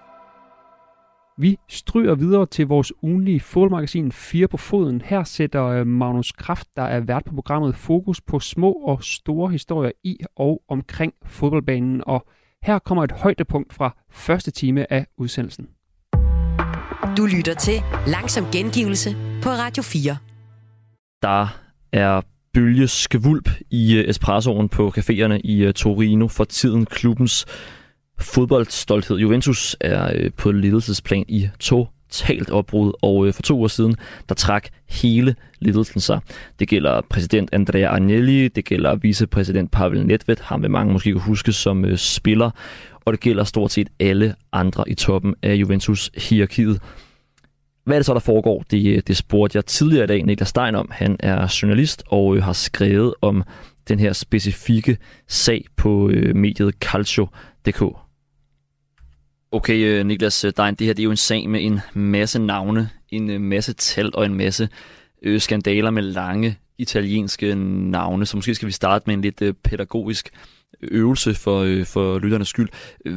[1.40, 5.02] Vi stryger videre til vores ugenlige fodboldmagasin 4 på foden.
[5.04, 9.50] Her sætter øh, Magnus Kraft, der er vært på programmet, fokus på små og store
[9.50, 12.02] historier i og omkring fodboldbanen.
[12.06, 12.26] Og
[12.62, 15.66] her kommer et højdepunkt fra første time af udsendelsen.
[17.16, 17.74] Du lytter til
[18.06, 19.10] Langsom Gengivelse
[19.42, 20.16] på Radio 4.
[21.22, 21.46] Der
[21.92, 22.20] er
[22.54, 26.86] bølgeskvulp i øh, espressoen på caféerne i øh, Torino for tiden.
[26.86, 27.46] Klubbens
[28.20, 29.16] fodboldstolthed.
[29.16, 33.96] Juventus er øh, på ledelsesplan i totalt opbrud, og øh, for to år siden,
[34.28, 36.20] der trak hele ledelsen sig.
[36.58, 41.22] Det gælder præsident Andrea Agnelli, det gælder vicepræsident Pavel Nedved, ham vil mange måske kunne
[41.22, 42.50] huske som øh, spiller,
[43.04, 46.80] og det gælder stort set alle andre i toppen af Juventus-hierarkiet.
[47.84, 48.64] Hvad er det så, der foregår?
[48.70, 50.88] Det, øh, det spurgte jeg tidligere i dag Niklas Stein om.
[50.92, 53.42] Han er journalist og øh, har skrevet om
[53.88, 57.82] den her specifikke sag på øh, mediet Calcio.dk.
[59.52, 62.38] Okay, øh, Niklas øh, Dein, det her det er jo en sag med en masse
[62.38, 64.68] navne, en øh, masse tal og en masse
[65.22, 68.26] øh, skandaler med lange italienske navne.
[68.26, 70.30] Så måske skal vi starte med en lidt øh, pædagogisk
[70.82, 72.68] øvelse for, øh, for lytternes skyld.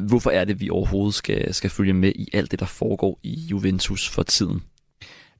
[0.07, 3.33] Hvorfor er det, vi overhovedet skal, skal følge med i alt det, der foregår i
[3.33, 4.63] Juventus for tiden?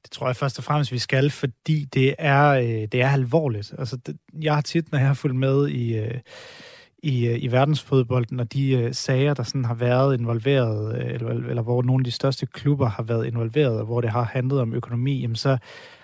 [0.02, 3.72] Det tror jeg først og fremmest, vi skal, fordi det er, øh, det er alvorligt.
[3.78, 5.96] Altså, det, jeg har tit, når jeg har fulgt med i...
[5.96, 6.20] Øh,
[7.04, 11.30] i, øh, i verdensfodbolden, og de øh, sager, der sådan har været involveret, øh, eller,
[11.30, 14.60] eller hvor nogle af de største klubber har været involveret, og hvor det har handlet
[14.60, 15.58] om økonomi, jamen så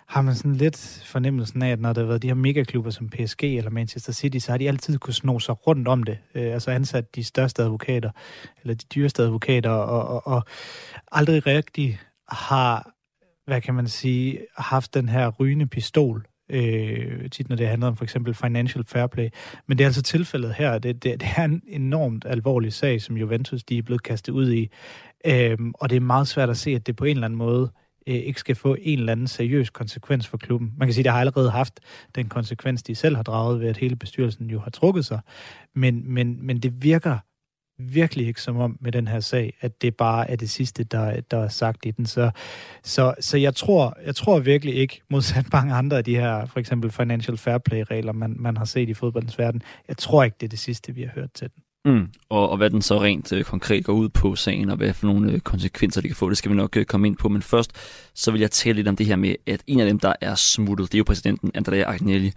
[0.08, 3.08] har man sådan lidt fornemmelsen af, at når der har været de her megaklubber som
[3.08, 6.18] PSG eller Manchester City, så har de altid kunne sno sig rundt om det.
[6.34, 8.10] Øh, altså ansat de største advokater,
[8.62, 10.42] eller de dyreste advokater, og, og, og
[11.12, 12.90] aldrig rigtig har,
[13.46, 17.96] hvad kan man sige, haft den her rygende pistol øh, tit når det handler om
[17.96, 19.28] for eksempel financial fair play.
[19.66, 20.78] Men det er altså tilfældet her.
[20.78, 24.52] Det, det, det er en enormt alvorlig sag, som Juventus de er blevet kastet ud
[24.52, 24.70] i.
[25.26, 27.70] øh, og det er meget svært at se, at det på en eller anden måde
[28.06, 30.72] øh, ikke skal få en eller anden seriøs konsekvens for klubben.
[30.78, 31.80] Man kan sige, at det har allerede haft
[32.14, 35.20] den konsekvens, de selv har draget ved, at hele bestyrelsen jo har trukket sig.
[35.74, 37.18] Men, men, men det virker
[37.80, 41.20] virkelig ikke som om med den her sag, at det bare er det sidste, der,
[41.20, 42.06] der er sagt i den.
[42.06, 42.30] Så,
[42.82, 46.60] så, så jeg, tror, jeg tror virkelig ikke, modsat mange andre af de her, for
[46.60, 50.46] eksempel financial fair play-regler, man, man har set i fodboldens verden, jeg tror ikke, det
[50.46, 51.62] er det sidste, vi har hørt til den.
[51.84, 52.08] Mm.
[52.28, 55.06] Og, og hvad den så rent øh, konkret går ud på sagen, og hvad for
[55.06, 57.28] nogle øh, konsekvenser det kan få, det skal vi nok øh, komme ind på.
[57.28, 57.72] Men først,
[58.14, 60.34] så vil jeg tale lidt om det her med, at en af dem, der er
[60.34, 62.32] smuttet, det er jo præsidenten Andrea Agnelli.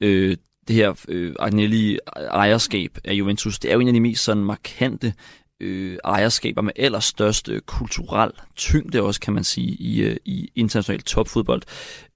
[0.00, 0.36] Øh,
[0.68, 4.44] det her øh, Agnelli ejerskab af Juventus, det er jo en af de mest sådan
[4.44, 5.14] markante
[5.60, 11.02] øh, ejerskaber med allerstørste øh, kulturel tyngde også, kan man sige, i, øh, i international
[11.02, 11.62] topfodbold.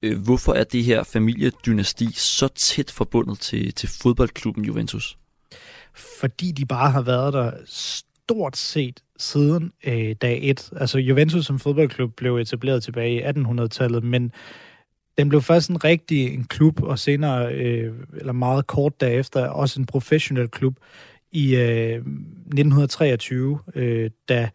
[0.03, 5.17] Øh, hvorfor er det her familiedynasti så tæt forbundet til, til fodboldklubben Juventus?
[6.21, 10.71] fordi de bare har været der stort set siden øh, dag 1.
[10.77, 14.33] Altså Juventus som fodboldklub blev etableret tilbage i 1800-tallet, men
[15.21, 19.81] den blev først en rigtig en klub, og senere, øh, eller meget kort derefter, også
[19.81, 20.77] en professionel klub
[21.33, 24.49] i øh, 1923, øh, da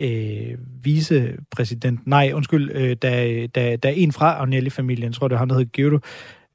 [0.00, 5.58] øh, vicepræsident, nej, undskyld, øh, da, da, da en fra Agnelli-familien, tror det han der
[5.58, 5.98] hed Giotto,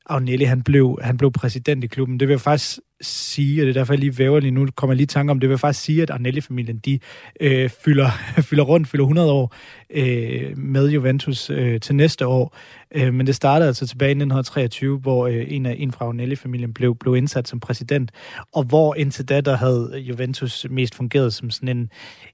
[0.10, 2.19] Agnelli, han blev, han blev præsident i klubben.
[2.19, 4.97] Det vil faktisk sige, og det er derfor, jeg lige væver lige nu, kommer jeg
[4.97, 6.99] lige i tanke om, det vil faktisk sige, at Arnelli-familien, de
[7.39, 8.10] øh, fylder,
[8.49, 9.55] fylder rundt, fylder 100 år
[9.89, 12.55] øh, med Juventus øh, til næste år.
[12.91, 16.73] Øh, men det startede altså tilbage i 1923, hvor øh, en af en fra Arnelli-familien
[16.73, 18.12] blev, blev indsat som præsident,
[18.53, 21.89] og hvor indtil da, der havde Juventus mest fungeret som sådan en,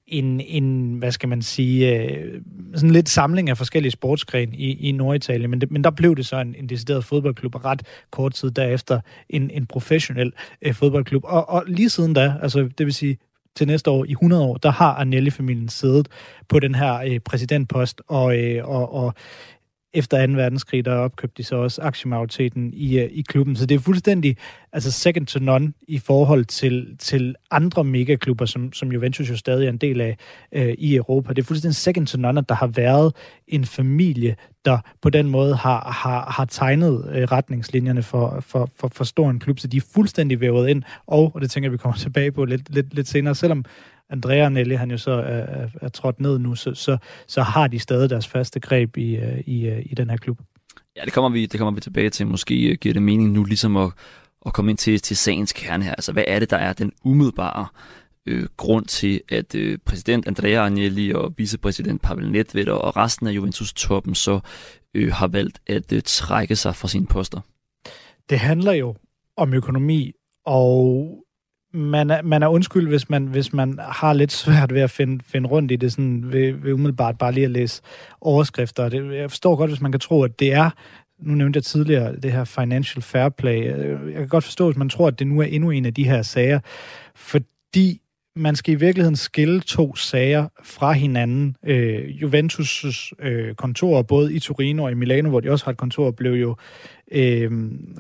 [0.08, 2.42] en, en hvad skal man sige, øh,
[2.76, 6.26] sådan lidt samling af forskellige sportsgren i, i Norditalien, men, det, men der blev det
[6.26, 9.00] så en, en decideret fodboldklub, og ret kort tid derefter
[9.30, 11.24] en, en professionel øh, fodboldklub.
[11.26, 13.18] Og, og lige siden da, altså det vil sige
[13.56, 16.08] til næste år, i 100 år, der har Agnelli-familien siddet
[16.50, 19.14] på den her øh, præsidentpost, og, øh, og, og
[19.94, 20.34] efter 2.
[20.34, 23.56] verdenskrig, der opkøbte de så også aktiemajoriteten i, øh, i klubben.
[23.56, 24.38] Så det er fuldstændig
[24.74, 29.66] altså second to none i forhold til, til andre megaklubber, som, som Juventus jo stadig
[29.66, 30.18] er en del af
[30.52, 31.34] øh, i Europa.
[31.34, 33.16] Det er fuldstændig second to none, at der har været
[33.48, 38.88] en familie, der på den måde har, har, har tegnet øh, retningslinjerne for, for, for,
[38.88, 41.72] for stor en klub, så de er fuldstændig vævet ind, og, og det tænker jeg,
[41.72, 43.66] vi kommer tilbage på lidt, lidt, lidt senere, selvom
[44.10, 47.68] Andrea Nelly, han jo så er, er, er trådt ned nu, så, så, så har
[47.68, 50.40] de stadig deres faste greb i, øh, i, øh, i den her klub.
[50.96, 52.28] Ja, det kommer vi, det kommer vi tilbage til.
[52.28, 53.92] Måske øh, giver det mening nu ligesom at,
[54.46, 55.92] at komme ind til, til sagens kerne her.
[55.92, 57.68] Altså, hvad er det, der er den umiddelbare
[58.26, 63.32] øh, grund til, at øh, præsident Andrea Agnelli og vicepræsident Pavel Nedved og resten af
[63.32, 64.40] Juventus-toppen så
[64.94, 67.42] øh, har valgt at øh, trække sig fra sine poster?
[68.30, 68.96] Det handler jo
[69.38, 70.12] om økonomi,
[70.46, 71.23] og
[71.74, 75.24] man er, man er undskyld, hvis man, hvis man har lidt svært ved at finde,
[75.28, 77.82] finde rundt i det, sådan ved, ved umiddelbart bare lige at læse
[78.22, 78.90] overskrifter.
[78.90, 80.70] Det, jeg forstår godt, hvis man kan tro, at det er,
[81.20, 83.66] nu nævnte jeg tidligere, det her financial fair play.
[84.06, 86.04] Jeg kan godt forstå, hvis man tror, at det nu er endnu en af de
[86.04, 86.60] her sager,
[87.16, 88.02] fordi
[88.36, 91.56] man skal i virkeligheden skille to sager fra hinanden.
[91.66, 95.78] Øh, Juventus' øh, kontor, både i Torino og i Milano, hvor de også har et
[95.78, 96.56] kontor, blev jo
[97.12, 97.52] øh,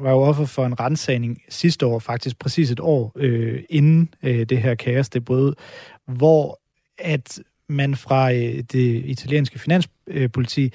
[0.04, 4.44] var jo offer for en rensagning sidste år, faktisk præcis et år øh, inden øh,
[4.44, 5.54] det her kaos det brød,
[6.08, 6.60] hvor
[6.98, 10.72] at man fra øh, det italienske finanspoliti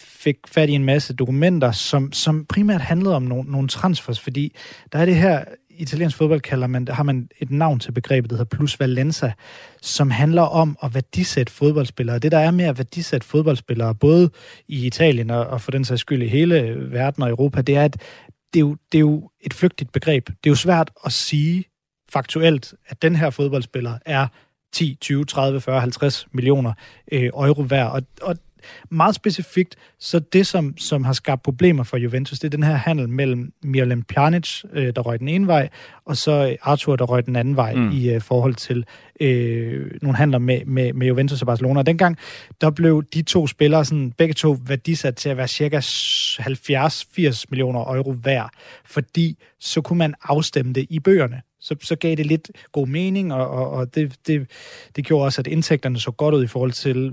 [0.00, 4.56] fik fat i en masse dokumenter, som, som primært handlede om nogle, nogle transfers, fordi
[4.92, 5.44] der er det her
[5.78, 9.32] italiensk fodbold kalder man, har man et navn til begrebet, der hedder plus valenza,
[9.82, 12.18] som handler om at værdisætte fodboldspillere.
[12.18, 14.30] Det, der er med at værdisætte fodboldspillere, både
[14.68, 17.84] i Italien og, og for den sags skyld i hele verden og Europa, det er,
[17.84, 17.96] at
[18.54, 20.26] det er, jo, det er jo et flygtigt begreb.
[20.26, 21.64] Det er jo svært at sige
[22.08, 24.26] faktuelt, at den her fodboldspiller er
[24.72, 26.72] 10, 20, 30, 40, 50 millioner
[27.12, 27.90] øh, euro værd.
[27.92, 28.36] Og, og
[28.90, 32.74] meget specifikt, så det, som, som har skabt problemer for Juventus, det er den her
[32.74, 35.68] handel mellem Miralem Pjanic, øh, der røg den ene vej,
[36.04, 37.90] og så Arthur, der røg den anden vej mm.
[37.90, 38.84] i øh, forhold til
[39.20, 41.80] øh, nogle handler med, med, med Juventus og Barcelona.
[41.80, 42.16] Og dengang,
[42.60, 47.80] der blev de to spillere, sådan, begge to værdisat til at være cirka 70-80 millioner
[47.80, 48.48] euro hver,
[48.84, 53.34] fordi så kunne man afstemme det i bøgerne så, så gav det lidt god mening,
[53.34, 54.46] og, og, og det, det,
[54.96, 57.12] det gjorde også, at indtægterne så godt ud i forhold til,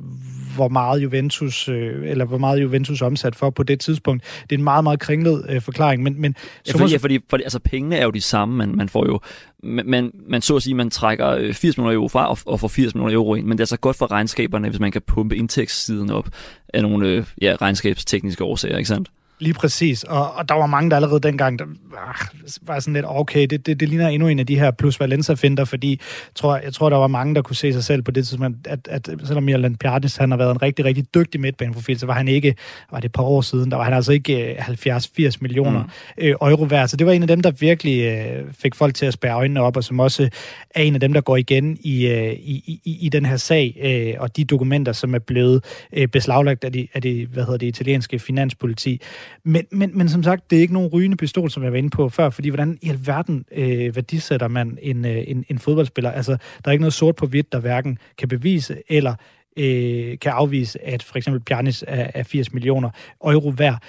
[0.56, 4.24] hvor meget Juventus, øh, eller hvor meget Juventus omsat for på det tidspunkt.
[4.44, 6.22] Det er en meget, meget kringlet øh, forklaring, men...
[6.22, 6.36] men
[6.68, 9.20] ja, fordi, ja, fordi, fordi altså, pengene er jo de samme, man, man får jo...
[9.64, 12.68] Man, man så at sige, man trækker 80 øh, millioner euro fra og, og får
[12.68, 15.36] 80 millioner euro ind, men det er så godt for regnskaberne, hvis man kan pumpe
[15.36, 16.30] indtægtssiden op
[16.74, 19.10] af nogle øh, ja, regnskabstekniske årsager, ikke sandt?
[19.44, 21.66] Lige præcis, og, og der var mange, der allerede dengang der,
[22.08, 22.16] ah,
[22.62, 25.66] var sådan lidt, okay, det, det, det ligner endnu en af de her plus Valenza-finder,
[25.66, 26.02] fordi
[26.36, 28.88] tror, jeg tror, der var mange, der kunne se sig selv på det tidspunkt, at,
[28.90, 32.14] at, at selvom Mirland Pjarnis, han har været en rigtig, rigtig dygtig midtbaneprofil, så var
[32.14, 32.56] han ikke,
[32.92, 35.90] var det et par år siden, der var han altså ikke 70-80 øh, millioner mm.
[36.18, 39.06] øh, euro værd, så det var en af dem, der virkelig øh, fik folk til
[39.06, 40.30] at spære øjnene op, og som også
[40.76, 43.78] er en af dem, der går igen i, øh, i, i, i den her sag,
[43.82, 47.58] øh, og de dokumenter, som er blevet øh, beslaglagt af de, af de hvad hedder
[47.58, 49.02] det, italienske finanspoliti.
[49.44, 51.90] Men, men, men som sagt, det er ikke nogen rygende pistol, som jeg var inde
[51.90, 56.12] på før, fordi hvordan i alverden øh, værdisætter man en, øh, en, en fodboldspiller?
[56.12, 59.16] Altså, der er ikke noget sort på hvidt, der hverken kan bevise eller
[59.58, 62.90] øh, kan afvise, at for eksempel Pjanis er, er 80 millioner
[63.26, 63.84] euro værd.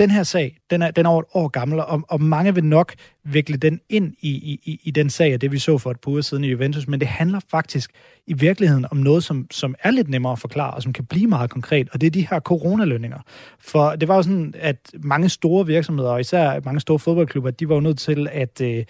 [0.00, 2.64] Den her sag, den er, den er over et år gammel, og, og mange vil
[2.64, 6.00] nok vikle den ind i, i, i den sag, og det vi så for et
[6.00, 7.90] par uger siden i Juventus, men det handler faktisk
[8.26, 11.26] i virkeligheden om noget, som, som er lidt nemmere at forklare, og som kan blive
[11.26, 13.18] meget konkret, og det er de her coronalønninger.
[13.60, 17.68] For det var jo sådan, at mange store virksomheder, og især mange store fodboldklubber, de
[17.68, 18.84] var jo nødt til at øh,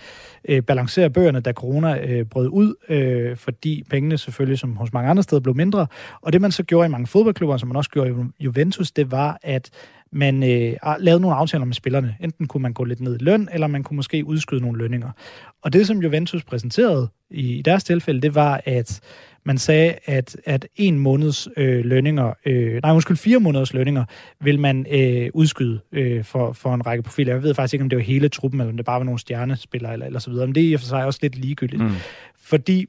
[0.48, 5.10] øh, balancere bøgerne, da corona øh, brød ud, øh, fordi pengene selvfølgelig, som hos mange
[5.10, 5.86] andre steder, blev mindre.
[6.20, 9.10] Og det man så gjorde i mange fodboldklubber, som man også gjorde i Juventus, det
[9.10, 9.70] var, at
[10.12, 12.16] man øh, lavede nogle aftaler med spillerne.
[12.20, 15.10] Enten kunne man gå lidt ned i løn, eller man kunne måske udskyde nogle lønninger.
[15.62, 19.00] Og det, som Juventus præsenterede i, i deres tilfælde, det var, at
[19.44, 24.04] man sagde, at, at en måneds øh, lønninger, øh, nej, undskyld, fire måneders lønninger,
[24.40, 27.32] vil man øh, udskyde øh, for, for en række profiler.
[27.32, 29.20] Jeg ved faktisk ikke, om det var hele truppen, eller om det bare var nogle
[29.20, 30.46] stjernespillere, eller, eller så videre.
[30.46, 31.82] Men det er i og for sig også lidt ligegyldigt.
[31.82, 31.90] Mm.
[32.40, 32.86] Fordi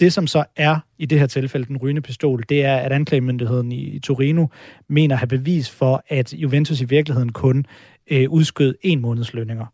[0.00, 3.72] det, som så er i det her tilfælde den rygende pistol, det er, at anklagemyndigheden
[3.72, 4.46] i, Torino
[4.88, 7.66] mener at have bevis for, at Juventus i virkeligheden kun
[8.10, 9.66] øh, udskød en måneds lønninger.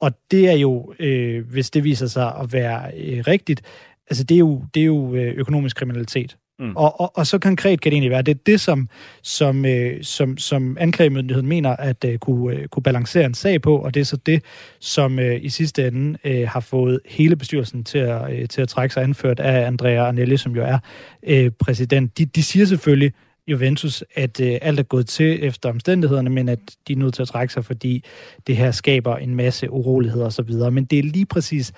[0.00, 3.62] Og det er jo, øh, hvis det viser sig at være øh, rigtigt,
[4.10, 6.36] altså det er jo, det er jo øh, økonomisk kriminalitet.
[6.58, 6.76] Mm.
[6.76, 8.88] Og, og, og så konkret kan det egentlig være, det er det, som,
[9.22, 13.76] som, øh, som, som anklagemyndigheden mener at øh, kunne, øh, kunne balancere en sag på,
[13.76, 14.44] og det er så det,
[14.80, 18.68] som øh, i sidste ende øh, har fået hele bestyrelsen til at, øh, til at
[18.68, 20.78] trække sig anført af Andrea Arnelli, som jo er
[21.22, 22.18] øh, præsident.
[22.18, 23.12] De, de siger selvfølgelig,
[23.46, 27.22] Juventus, at øh, alt er gået til efter omstændighederne, men at de er nødt til
[27.22, 28.04] at trække sig, fordi
[28.46, 30.54] det her skaber en masse uroligheder osv.
[30.72, 31.72] Men det er lige præcis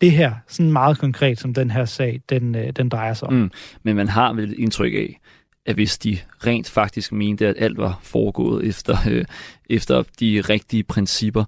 [0.00, 3.34] det her, sådan meget konkret, som den her sag, den, øh, den drejer sig om.
[3.34, 3.50] Mm.
[3.82, 5.20] Men man har vel et indtryk af,
[5.66, 9.24] at hvis de rent faktisk mente, at alt var foregået efter, øh,
[9.70, 11.44] efter de rigtige principper,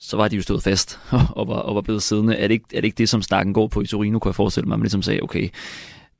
[0.00, 1.00] så var de jo stået fast
[1.36, 2.36] og var, og var blevet siddende.
[2.36, 4.34] Er det, ikke, er det ikke det, som snakken går på i Torino, kunne jeg
[4.34, 5.48] forestille mig, man ligesom sagde, okay,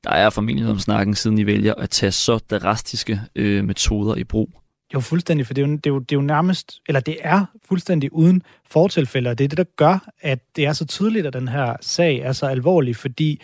[0.05, 4.25] der er formentlig om snakken, siden I vælger at tage så drastiske øh, metoder i
[4.25, 4.51] brug.
[4.95, 7.17] Jo, fuldstændig, for det er jo, det, er jo, det er jo nærmest, eller det
[7.21, 11.27] er fuldstændig uden fortilfælde, og det er det, der gør, at det er så tydeligt,
[11.27, 13.43] at den her sag er så alvorlig, fordi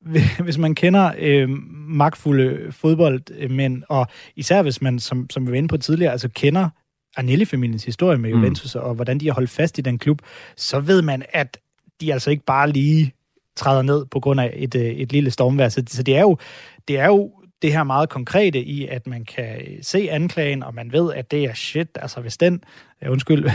[0.44, 1.48] hvis man kender øh,
[1.88, 6.68] magtfulde fodboldmænd, og især hvis man, som, som vi var inde på tidligere, altså kender
[7.16, 8.36] Arnelli-familiens historie med mm.
[8.36, 8.80] Juventus, mm.
[8.80, 10.22] og hvordan de har holdt fast i den klub,
[10.56, 11.58] så ved man, at
[12.00, 13.12] de altså ikke bare lige
[13.56, 15.68] træder ned på grund af et, øh, et lille stormvær.
[15.68, 16.38] Så, så det er jo,
[16.88, 20.74] det er jo det her meget konkrete i, at man kan øh, se anklagen, og
[20.74, 21.88] man ved, at det er shit.
[21.94, 22.64] Altså hvis den,
[23.02, 23.50] øh, undskyld,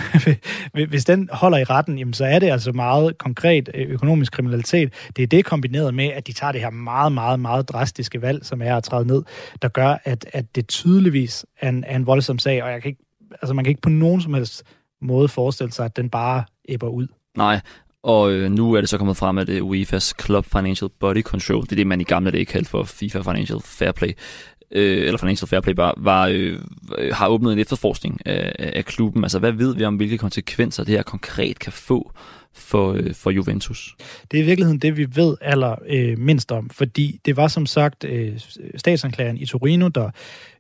[0.89, 4.93] hvis den holder i retten, jamen, så er det altså meget konkret øh, økonomisk kriminalitet.
[5.15, 8.45] Det er det kombineret med, at de tager det her meget, meget, meget drastiske valg,
[8.45, 9.23] som er at træde ned,
[9.61, 12.89] der gør, at, at det tydeligvis er en, er en voldsom sag, og jeg kan
[12.89, 14.63] ikke, altså man kan ikke på nogen som helst
[15.01, 17.07] måde forestille sig, at den bare æbber ud.
[17.37, 17.59] Nej,
[18.03, 21.63] og øh, nu er det så kommet frem, at øh, UEFA's Club Financial Body Control,
[21.63, 24.11] det er det, man i gamle dage kaldte for FIFA Financial Fair Play,
[24.71, 26.59] øh, eller Financial Fair Play, var, var, øh,
[26.97, 29.23] øh har åbnet en efterforskning af, af klubben.
[29.23, 32.11] Altså, hvad ved vi om, hvilke konsekvenser det her konkret kan få
[32.53, 33.95] for, øh, for Juventus?
[34.31, 37.65] Det er i virkeligheden det, vi ved aller øh, mindst om, fordi det var som
[37.65, 38.39] sagt øh,
[38.75, 40.09] statsanklageren i Torino, der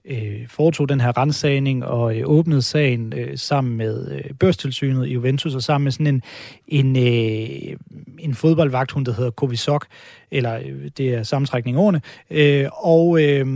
[0.05, 5.13] øh, foretog den her rensagning og øh, åbnede sagen øh, sammen med øh, børstilsynet i
[5.13, 6.23] Juventus og sammen med sådan en,
[6.67, 7.77] en, øh,
[8.19, 9.87] en fodboldvagthund, der hedder Kovisok,
[10.31, 12.01] eller øh, det er sammentrækning ordene.
[12.29, 13.47] Øh, og, øh,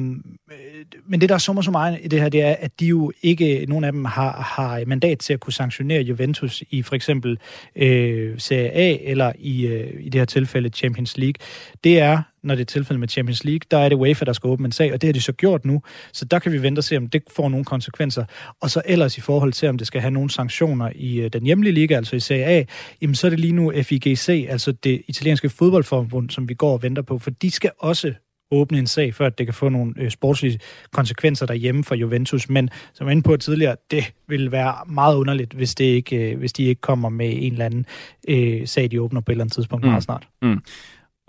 [1.07, 3.11] men det, der er summer så meget i det her, det er, at de jo
[3.21, 7.39] ikke, nogen af dem har, har mandat til at kunne sanktionere Juventus i for eksempel
[7.75, 11.35] øh, Serie A eller i, øh, i det her tilfælde Champions League.
[11.83, 14.47] Det er når det er tilfældet med Champions League, der er det UEFA, der skal
[14.47, 15.81] åbne en sag, og det har de så gjort nu.
[16.13, 18.25] Så der kan vi vente og se, om det får nogle konsekvenser.
[18.61, 21.43] Og så ellers i forhold til, om det skal have nogle sanktioner i øh, den
[21.43, 22.63] hjemlige liga, altså i Serie A,
[23.01, 26.83] jamen så er det lige nu FIGC, altså det italienske fodboldforbund, som vi går og
[26.83, 28.13] venter på, for de skal også
[28.51, 30.59] åbne en sag, før det kan få nogle øh, sportslige
[30.91, 32.49] konsekvenser derhjemme for Juventus.
[32.49, 36.37] Men som jeg inde på tidligere, det vil være meget underligt, hvis, det ikke, øh,
[36.37, 37.85] hvis de ikke kommer med en eller anden
[38.27, 39.89] øh, sag, de åbner på et eller andet tidspunkt mm.
[39.89, 40.27] meget snart.
[40.41, 40.61] Mm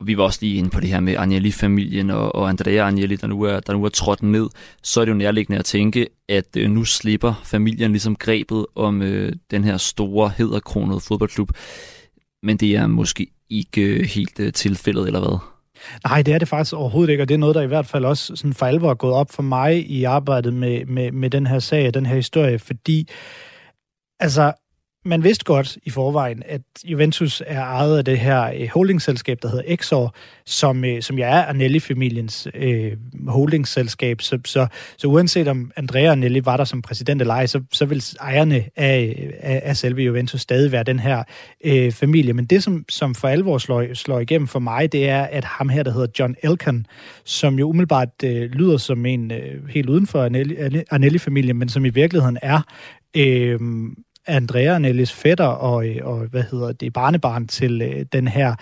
[0.03, 3.27] vi var også lige inde på det her med Agnelli-familien og, og Andrea Agnelli, der
[3.27, 4.49] nu, er, der nu er trådt ned,
[4.83, 9.03] så er det jo nærliggende at tænke, at øh, nu slipper familien ligesom grebet om
[9.03, 11.51] øh, den her store, hedderkronede fodboldklub.
[12.43, 15.39] Men det er måske ikke øh, helt øh, tilfældet, eller hvad?
[16.05, 18.05] Nej, det er det faktisk overhovedet ikke, og det er noget, der i hvert fald
[18.05, 21.47] også sådan for alvor er gået op for mig i arbejdet med, med, med den
[21.47, 23.09] her sag, den her historie, fordi
[24.21, 24.53] altså,
[25.07, 29.49] man vidste godt i forvejen, at Juventus er ejet af det her øh, holdingselskab, der
[29.49, 30.15] hedder Exor,
[30.47, 32.93] som, øh, som jeg er Anelli-familiens øh,
[33.29, 34.21] holdingselskab.
[34.21, 34.67] Så, så,
[34.99, 38.65] så uanset om Andrea Anelli var der som præsident eller ej, så, så vil ejerne
[38.77, 41.23] af, af, af selve Juventus stadig være den her
[41.65, 42.33] øh, familie.
[42.33, 45.69] Men det, som, som for alvor slår, slår igennem for mig, det er, at ham
[45.69, 46.87] her, der hedder John Elkan,
[47.25, 50.25] som jo umiddelbart øh, lyder som en øh, helt uden for
[50.91, 52.61] Anelli-familien, men som i virkeligheden er
[53.17, 53.61] øh,
[54.27, 58.55] Andrea Anellis fætter og, øh, og hvad hedder det, barnebarn til øh, den her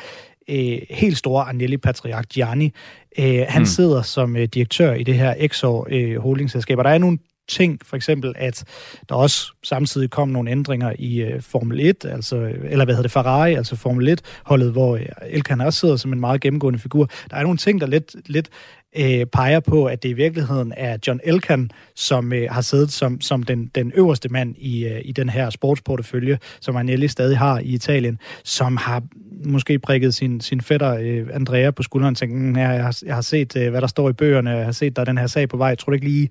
[0.48, 2.72] øh, helt store Agnelli-patriark Gianni.
[3.18, 3.66] Øh, han mm.
[3.66, 7.80] sidder som øh, direktør i det her Exor øh, holdingselskab, og der er nogle ting,
[7.82, 8.64] for eksempel at
[9.08, 13.12] der også samtidig kom nogle ændringer i øh, Formel 1, altså, eller hvad hedder det,
[13.12, 17.08] Ferrari, altså Formel 1-holdet, hvor øh, Elkan også sidder som en meget gennemgående figur.
[17.30, 18.48] Der er nogle ting, der lidt, lidt
[18.96, 23.20] øh, peger på, at det i virkeligheden er John Elkan, som øh, har siddet som,
[23.20, 27.58] som den, den øverste mand i, øh, i den her sportsportefølje, som Agnelli stadig har
[27.58, 29.02] i Italien, som har
[29.44, 33.14] måske prikket sin, sin fætter øh, Andrea på skulderen og tænkt, mm, jeg, har, jeg
[33.14, 35.26] har set, øh, hvad der står i bøgerne, jeg har set, der er den her
[35.26, 36.28] sag på vej, jeg tror ikke lige,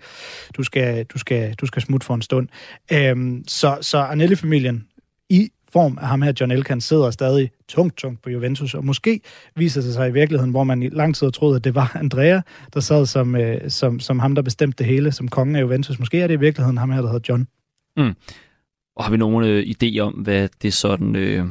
[0.58, 2.48] du skal, du skal, du skal smutte for en stund.
[2.92, 4.88] Øhm, så så Agnelli-familien
[5.30, 9.22] i form af ham her, John Elkan, sidder stadig tungt, tungt på Juventus, og måske
[9.56, 12.42] viser det sig i virkeligheden, hvor man i lang tid troede, at det var Andrea,
[12.74, 16.00] der sad som, øh, som, som ham, der bestemte det hele, som kongen af Juventus.
[16.00, 17.48] Måske er det i virkeligheden ham her, der hedder John.
[17.98, 18.16] Mm.
[18.96, 21.46] Og har vi nogen øh, idé om, hvad det sådan øh,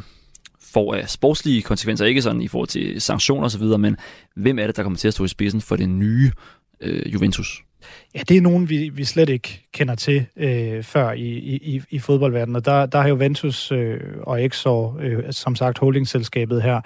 [0.72, 2.04] får af sportslige konsekvenser?
[2.04, 3.96] Ikke sådan i forhold til sanktioner osv., men
[4.36, 6.30] hvem er det, der kommer til at stå i spidsen for det nye
[6.80, 7.62] øh, Juventus?
[8.14, 11.98] Ja, det er nogen, vi, vi slet ikke kender til øh, før i, i, i
[11.98, 12.56] fodboldverdenen.
[12.56, 16.80] Og der, der har Juventus øh, og Exor, øh, som sagt holdingselskabet her,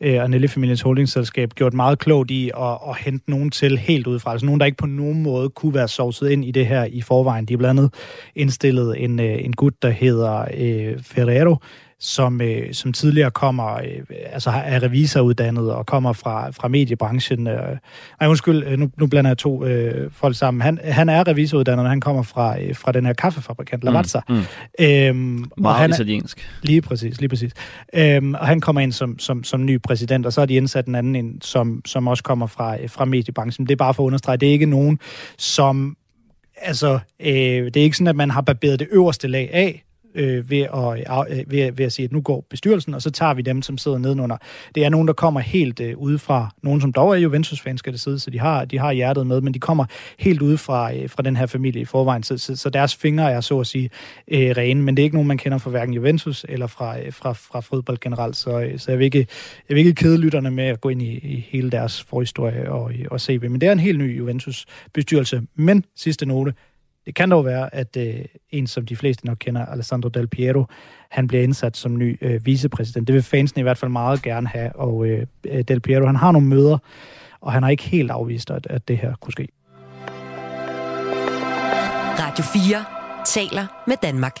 [0.00, 4.32] øh, Anelli-familiens holdingselskab, gjort meget klogt i at, at hente nogen til helt udefra.
[4.32, 7.00] Altså nogen, der ikke på nogen måde kunne være sovset ind i det her i
[7.00, 7.44] forvejen.
[7.44, 7.94] De er blandt andet
[8.34, 11.56] indstillet en, øh, en gut, der hedder øh, Ferrero,
[12.00, 17.46] som, øh, som tidligere kommer, øh, altså er revisoruddannet og kommer fra, fra mediebranchen.
[17.46, 17.76] Øh,
[18.20, 20.60] ej, undskyld, øh, nu, nu blander jeg to øh, folk sammen.
[20.60, 24.20] Han, han er revisoruddannet, men han kommer fra, øh, fra den her kaffefabrikant, Lavazza.
[24.28, 24.42] Mm, mm.
[24.80, 26.50] Øhm, Meget han italiensk.
[26.62, 27.52] lige præcis, lige præcis.
[27.94, 30.86] Øhm, og han kommer ind som, som, som ny præsident, og så har de indsat
[30.86, 33.66] en anden ind, som, som også kommer fra, øh, fra mediebranchen.
[33.66, 34.98] Det er bare for at understrege, det er ikke nogen,
[35.38, 35.96] som
[36.56, 37.32] altså, øh,
[37.64, 41.30] det er ikke sådan, at man har barberet det øverste lag af, øh, ved, at,
[41.30, 43.62] øh, øh, ved, ved at sige, at nu går bestyrelsen, og så tager vi dem,
[43.62, 44.36] som sidder nedenunder.
[44.74, 46.50] Det er nogen, der kommer helt øh, udefra.
[46.62, 49.40] Nogen, som dog er Juventus-fans, skal det sidde, så de har, de har hjertet med,
[49.40, 49.84] men de kommer
[50.18, 53.32] helt ude fra, øh, fra den her familie i forvejen, så, så, så deres fingre
[53.32, 53.90] er så at sige
[54.28, 57.12] øh, rene, men det er ikke nogen, man kender fra hverken Juventus eller fra, øh,
[57.12, 59.26] fra, fra fodbold generelt, så, øh, så jeg, vil ikke,
[59.68, 62.92] jeg vil ikke kede lytterne med at gå ind i, i hele deres forhistorie og,
[63.10, 65.42] og se Men det er en helt ny Juventus-bestyrelse.
[65.54, 66.52] Men sidste note,
[67.06, 70.64] det kan dog være, at øh, en, som de fleste nok kender, Alessandro Del Piero,
[71.10, 73.06] han bliver indsat som ny øh, vicepræsident.
[73.06, 75.26] Det vil fansen i hvert fald meget gerne have, og øh,
[75.68, 76.78] Del Piero, han har nogle møder,
[77.40, 79.48] og han har ikke helt afvist, at, at det her kunne ske.
[82.18, 82.84] Radio 4
[83.24, 84.36] taler med Danmark.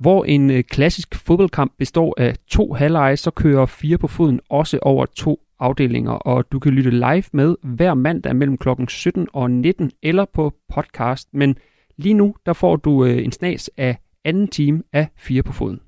[0.00, 4.78] Hvor en øh, klassisk fodboldkamp består af to halvleje, så kører fire på foden også
[4.82, 8.68] over to afdelinger, og du kan lytte live med hver mandag mellem kl.
[8.88, 11.28] 17 og 19 eller på podcast.
[11.32, 11.56] Men
[11.96, 15.80] lige nu, der får du øh, en snas af anden time af Fire på Foden.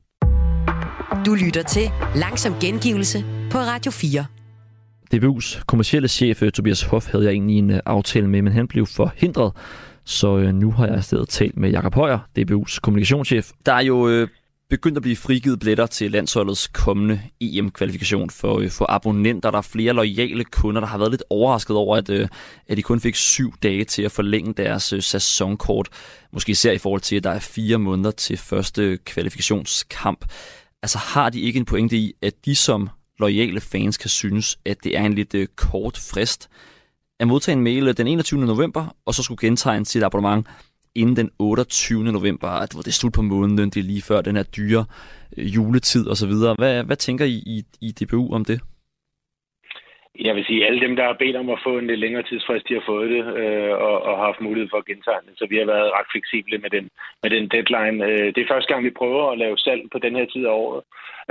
[1.26, 1.82] Du lytter til
[2.16, 3.18] Langsom Gengivelse
[3.50, 4.24] på Radio 4.
[5.14, 8.68] DBU's kommercielle chef øh, Tobias Hoff havde jeg egentlig en øh, aftale med, men han
[8.68, 9.52] blev forhindret.
[10.04, 13.50] Så nu har jeg i stedet talt med Jakob Højer, DBU's kommunikationschef.
[13.66, 14.26] Der er jo
[14.70, 19.50] begyndt at blive frigivet billetter til landsholdets kommende EM-kvalifikation for, øh, for abonnenter.
[19.50, 22.28] Der er flere lojale kunder, der har været lidt overrasket over, at, øh,
[22.68, 25.88] at de kun fik syv dage til at forlænge deres øh, sæsonkort.
[26.32, 30.24] Måske især i forhold til, at der er fire måneder til første kvalifikationskamp.
[30.82, 34.76] Altså har de ikke en pointe i, at de som lojale fans kan synes, at
[34.84, 36.48] det er en lidt øh, kort frist
[37.20, 38.46] at modtage en mail øh, den 21.
[38.46, 40.46] november, og så skulle gentegne sit abonnement
[40.94, 42.04] inden den 28.
[42.04, 44.84] november, at det er slut på måneden, det er lige før den her dyre
[45.36, 46.32] øh, juletid osv.
[46.32, 48.60] Hvad, hvad tænker I, i i DBU om det?
[50.18, 52.68] Jeg vil sige, alle dem, der har bedt om at få en lidt længere tidsfrist,
[52.68, 55.56] de har fået det øh, og, og har haft mulighed for at gentegne Så vi
[55.58, 56.88] har været ret fleksible med den,
[57.22, 57.98] med den deadline.
[58.06, 60.54] Øh, det er første gang, vi prøver at lave salg på den her tid af
[60.64, 60.82] året.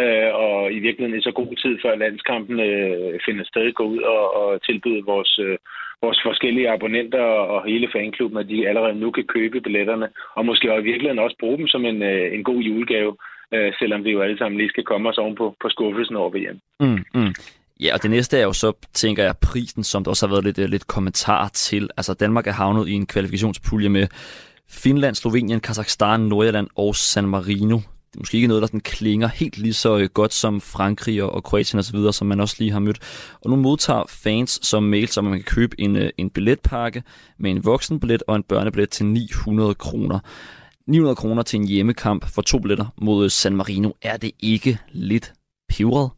[0.04, 4.02] Øh, og i virkeligheden i så god tid, før landskampen øh, finder sted, gå ud
[4.02, 5.58] og, og tilbyde vores, øh,
[6.02, 10.08] vores forskellige abonnenter og hele fanklubben, at de allerede nu kan købe billetterne.
[10.36, 13.16] Og måske i virkeligheden også bruge dem som en, øh, en god julegave
[13.54, 16.30] øh, selvom vi jo alle sammen lige skal komme os oven på, på skuffelsen over
[16.30, 16.60] VM.
[16.80, 17.34] Mm, mm.
[17.80, 20.44] Ja, og det næste er jo så, tænker jeg, prisen, som der også har været
[20.44, 21.90] lidt, øh, lidt kommentar til.
[21.98, 24.08] Altså, Danmark er havnet i en kvalifikationspulje med
[24.70, 27.76] Finland, Slovenien, Kazakhstan, Nordjylland og San Marino.
[27.78, 31.24] Det er måske ikke noget, der sådan klinger helt lige så øh, godt som Frankrig
[31.24, 33.00] og Kroatien osv., som man også lige har mødt.
[33.42, 37.04] Og nu modtager fans som mail, som man kan købe en, øh, en billetpakke
[37.40, 40.20] med en voksenbillet og en børnebillet til 900 kroner.
[40.88, 43.92] 900 kroner til en hjemmekamp for to billetter mod San Marino.
[44.02, 45.34] Er det ikke lidt
[45.70, 46.10] pivret?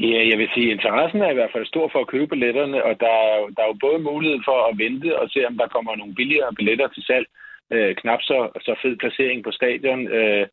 [0.00, 3.00] Ja, jeg vil sige, interessen er i hvert fald stor for at købe billetterne, og
[3.00, 5.96] der er, der er jo både mulighed for at vente og se, om der kommer
[5.96, 7.26] nogle billigere billetter til salg.
[7.72, 10.08] Øh, knap så, så fed placering på stadion.
[10.08, 10.46] Øh,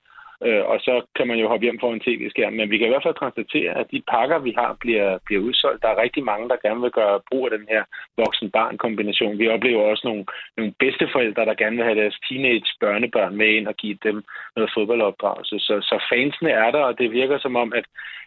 [0.43, 2.53] øh, og så kan man jo hoppe hjem for en tv-skærm.
[2.53, 5.81] Men vi kan i hvert fald konstatere, at de pakker, vi har, bliver, bliver udsolgt.
[5.83, 7.83] Der er rigtig mange, der gerne vil gøre brug af den her
[8.17, 9.39] voksen-barn-kombination.
[9.39, 10.25] Vi oplever også nogle,
[10.57, 14.23] nogle bedsteforældre, der gerne vil have deres teenage-børnebørn med ind og give dem
[14.55, 15.59] noget fodboldopdragelse.
[15.59, 17.85] Så, så fansene er der, og det virker som om, at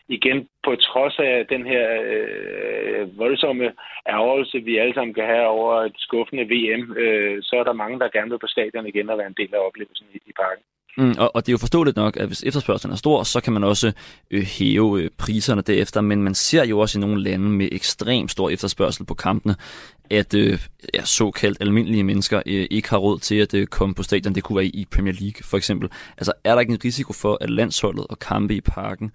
[0.08, 3.72] igen, på trods af den her øh, voldsomme
[4.08, 7.98] ærgelse, vi alle sammen kan have over et skuffende VM, øh, så er der mange,
[7.98, 10.64] der gerne vil på stadion igen og være en del af oplevelsen i, i parken.
[10.98, 13.52] Mm, og, og det er jo forståeligt nok, at hvis efterspørgselen er stor, så kan
[13.52, 13.92] man også
[14.30, 18.28] øh, hæve øh, priserne derefter, men man ser jo også i nogle lande med ekstrem
[18.28, 19.56] stor efterspørgsel på kampene,
[20.10, 20.58] at øh,
[20.94, 24.34] ja, såkaldt almindelige mennesker øh, ikke har råd til at øh, komme på stadion.
[24.34, 25.88] Det kunne være i Premier League for eksempel.
[26.16, 29.12] Altså er der ikke en risiko for, at landsholdet og kampe i parken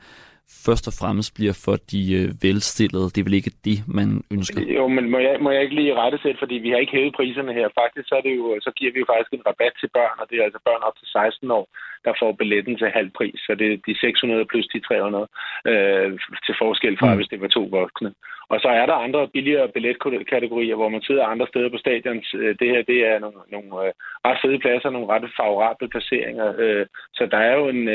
[0.65, 3.11] først og fremmest bliver for de øh, velstillede.
[3.13, 4.61] Det er vel ikke det, man ønsker?
[4.79, 7.15] Jo, men må jeg, må jeg ikke lige rette selv, fordi vi har ikke hævet
[7.19, 7.67] priserne her.
[7.81, 10.25] Faktisk så, er det jo, så giver vi jo faktisk en rabat til børn, og
[10.29, 11.65] det er altså børn op til 16 år,
[12.05, 13.39] der får billetten til halv pris.
[13.45, 15.27] Så det er de 600 plus de 300
[15.71, 16.09] øh,
[16.45, 17.17] til forskel fra, mm.
[17.17, 18.11] hvis det var to voksne.
[18.49, 22.23] Og så er der andre billigere billetkategorier, hvor man sidder andre steder på stadion.
[22.35, 23.91] Øh, det her, det er nogle, nogle øh,
[24.25, 26.53] ret fede pladser, nogle ret favorable placeringer.
[26.57, 27.87] Øh, så der er jo en,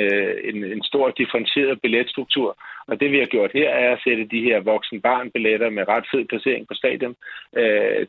[0.50, 2.58] en, en stor differentieret billetstruktur.
[2.88, 6.24] Og det vi har gjort her, er at sætte de her voksen-barn-billetter med ret fed
[6.24, 7.14] placering på stadion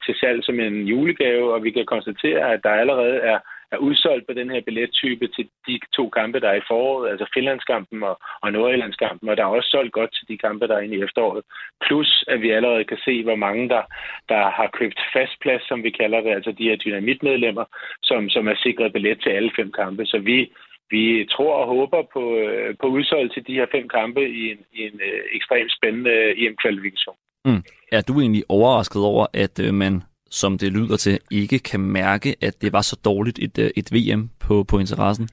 [0.06, 3.40] til salg som en julegave, og vi kan konstatere, at der allerede er
[3.72, 7.26] er udsolgt på den her billettype til de to kampe, der er i foråret, altså
[7.34, 10.80] Finlandskampen og, og Nordjyllandskampen, og der er også solgt godt til de kampe, der er
[10.80, 11.44] inde i efteråret.
[11.86, 13.84] Plus, at vi allerede kan se, hvor mange der,
[14.30, 17.66] der har købt fastplads, som vi kalder det, altså de her dynamitmedlemmer,
[18.04, 20.06] som, som er sikret billet til alle fem kampe.
[20.06, 20.52] Så vi,
[20.90, 24.60] vi tror og håber på, øh, på udsolgt til de her fem kampe i en,
[24.74, 27.18] i en øh, ekstremt spændende øh, EM-kvalifikation.
[27.46, 27.64] Mm.
[27.92, 32.36] Er du egentlig overrasket over, at øh, man som det lyder til, ikke kan mærke,
[32.42, 35.30] at det var så dårligt et, øh, et VM på, på interessen?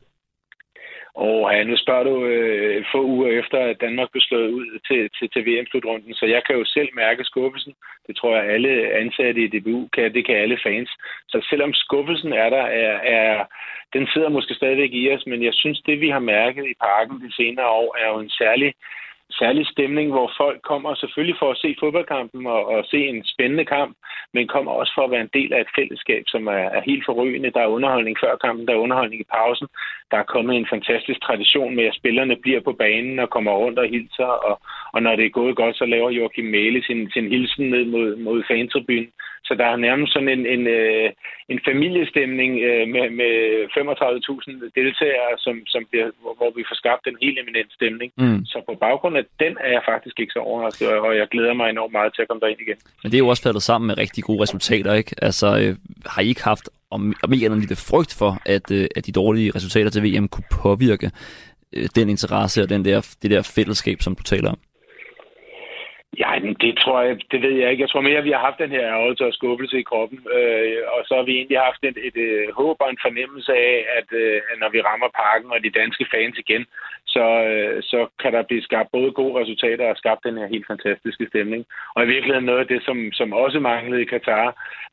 [1.25, 5.11] Og ja, nu spørger du øh, få uger efter, at Danmark blev slået ud til,
[5.17, 7.75] til, til VM-slutrunden, så jeg kan jo selv mærke skuffelsen.
[8.07, 8.73] Det tror jeg, alle
[9.03, 10.91] ansatte i DBU kan, det kan alle fans.
[11.29, 13.45] Så selvom skuffelsen er der, er, er,
[13.93, 17.21] den sidder måske stadigvæk i os, men jeg synes, det vi har mærket i parken
[17.21, 18.75] de senere år, er jo en særlig
[19.31, 23.65] særlig stemning, hvor folk kommer selvfølgelig for at se fodboldkampen og, og se en spændende
[23.65, 23.97] kamp,
[24.37, 27.05] men kommer også for at være en del af et fællesskab, som er, er helt
[27.09, 27.55] forrygende.
[27.57, 29.69] Der er underholdning før kampen, der er underholdning i pausen.
[30.11, 33.79] Der er kommet en fantastisk tradition med, at spillerne bliver på banen og kommer rundt
[33.79, 34.55] og hilser, og,
[34.95, 38.17] og når det er gået godt, så laver Joachim Mæle sin, sin hilsen ned mod,
[38.17, 39.13] mod fantribunen.
[39.47, 41.09] Så der er nærmest sådan en, en, øh,
[41.53, 43.33] en familiestemning øh, med, med
[43.77, 48.11] 35.000 deltagere, som, som bliver, hvor, hvor vi får skabt en helt eminent stemning.
[48.23, 48.41] Mm.
[48.53, 51.67] Så på baggrund af den er jeg faktisk ikke så overrasket, og jeg glæder mig
[51.71, 52.79] enormt meget til at komme derind igen.
[53.03, 55.15] Men det er jo også faldet sammen med rigtig gode resultater, ikke?
[55.23, 55.73] Altså, øh,
[56.13, 59.53] har I ikke haft om ikke andet lidt frygt for, at, øh, at de dårlige
[59.55, 61.11] resultater til VM kunne påvirke
[61.73, 64.59] øh, den interesse og den der, det der fællesskab, som du taler om?
[66.19, 66.31] Ja,
[66.61, 67.83] det tror jeg, det ved jeg ikke.
[67.83, 70.79] Jeg tror mere, at vi har haft den her ærgelse og skuffelse i kroppen, øh,
[70.95, 74.09] og så har vi egentlig haft et, et, et håb og en fornemmelse af, at,
[74.23, 76.65] øh, når vi rammer parken og de danske fans igen,
[77.07, 80.67] så, øh, så kan der blive skabt både gode resultater og skabt den her helt
[80.67, 81.63] fantastiske stemning.
[81.95, 84.49] Og i virkeligheden noget af det, som, som også manglede i Katar,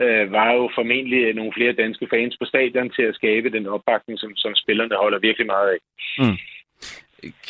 [0.05, 3.67] øh, var jo formentlig øh, nogle flere danske fans på stadion til at skabe den
[3.67, 5.79] opbakning, som, som spillerne holder virkelig meget af.
[6.23, 6.37] Mm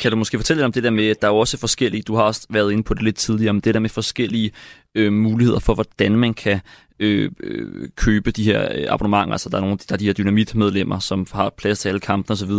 [0.00, 2.14] kan du måske fortælle lidt om det der med, at der er også forskellige, du
[2.14, 4.52] har også været inde på det lidt tidligere, om det der med forskellige
[4.94, 6.60] øh, muligheder for, hvordan man kan
[7.00, 9.32] øh, øh, købe de her øh, abonnementer.
[9.32, 12.32] Altså der er, nogle, der er de her dynamitmedlemmer, som har plads til alle kampene
[12.32, 12.52] osv.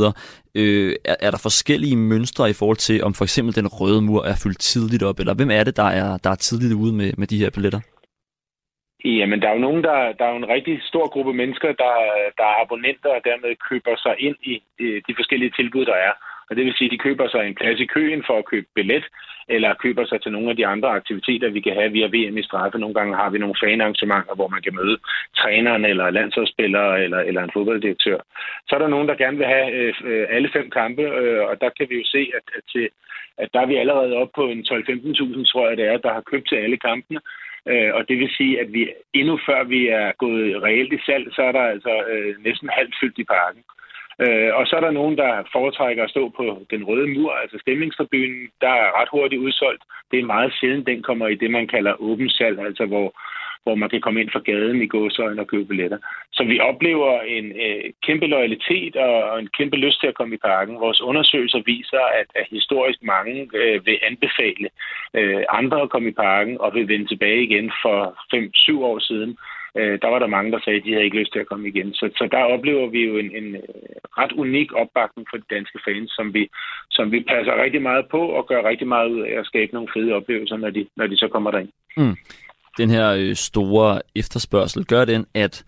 [0.56, 4.24] Øh, er, er der forskellige mønstre i forhold til, om for eksempel den røde mur
[4.24, 7.12] er fyldt tidligt op, eller hvem er det, der er, der er tidligt ude med,
[7.18, 7.80] med de her billetter?
[9.06, 11.94] Jamen, der er jo nogen, der, der er jo en rigtig stor gruppe mennesker, der,
[12.38, 16.14] der er abonnenter og dermed køber sig ind i øh, de forskellige tilbud, der er.
[16.50, 18.68] Og det vil sige, at de køber sig en plads i køen for at købe
[18.76, 19.06] billet,
[19.48, 22.44] eller køber sig til nogle af de andre aktiviteter, vi kan have via VM i
[22.44, 22.80] straffe.
[22.80, 24.98] Nogle gange har vi nogle fanarrangementer, hvor man kan møde
[25.38, 28.20] træneren, eller landsholdsspillere, eller, eller en fodbolddirektør.
[28.68, 29.72] Så er der nogen, der gerne vil have
[30.04, 32.90] øh, alle fem kampe, øh, og der kan vi jo se, at, at, til,
[33.38, 36.30] at der er vi allerede oppe på en 12-15.000, tror jeg det er, der har
[36.32, 37.20] købt til alle kampene.
[37.68, 41.34] Øh, og det vil sige, at vi endnu før vi er gået reelt i salg,
[41.36, 43.64] så er der altså øh, næsten halvt fyldt i parken.
[44.24, 47.58] Øh, og så er der nogen, der foretrækker at stå på den røde mur, altså
[47.62, 49.84] stemningstribunen, Der er ret hurtigt udsolgt.
[50.12, 53.08] Det er meget sjældent, den kommer i det, man kalder åben salg, altså hvor,
[53.64, 55.98] hvor man kan komme ind fra gaden i gåsøjne og købe billetter.
[56.34, 60.36] Så vi oplever en øh, kæmpe loyalitet og, og en kæmpe lyst til at komme
[60.36, 60.80] i parken.
[60.80, 64.70] Vores undersøgelser viser, at, at historisk mange øh, vil anbefale
[65.14, 68.00] øh, andre at komme i parken og vil vende tilbage igen for
[68.80, 69.38] 5-7 år siden
[69.78, 71.68] øh, der var der mange, der sagde, at de havde ikke lyst til at komme
[71.68, 71.94] igen.
[71.94, 73.62] Så, så der oplever vi jo en, en øh,
[74.20, 76.50] ret unik opbakning for de danske fans, som vi,
[76.92, 79.90] som vi passer rigtig meget på og gør rigtig meget ud af at skabe nogle
[79.96, 81.70] fede oplevelser, når de, når de så kommer derind.
[81.98, 82.16] Mm.
[82.78, 85.66] Den her øh, store efterspørgsel, gør den, at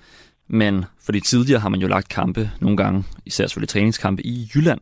[0.47, 4.81] man, fordi tidligere har man jo lagt kampe nogle gange, især selvfølgelig træningskampe i Jylland,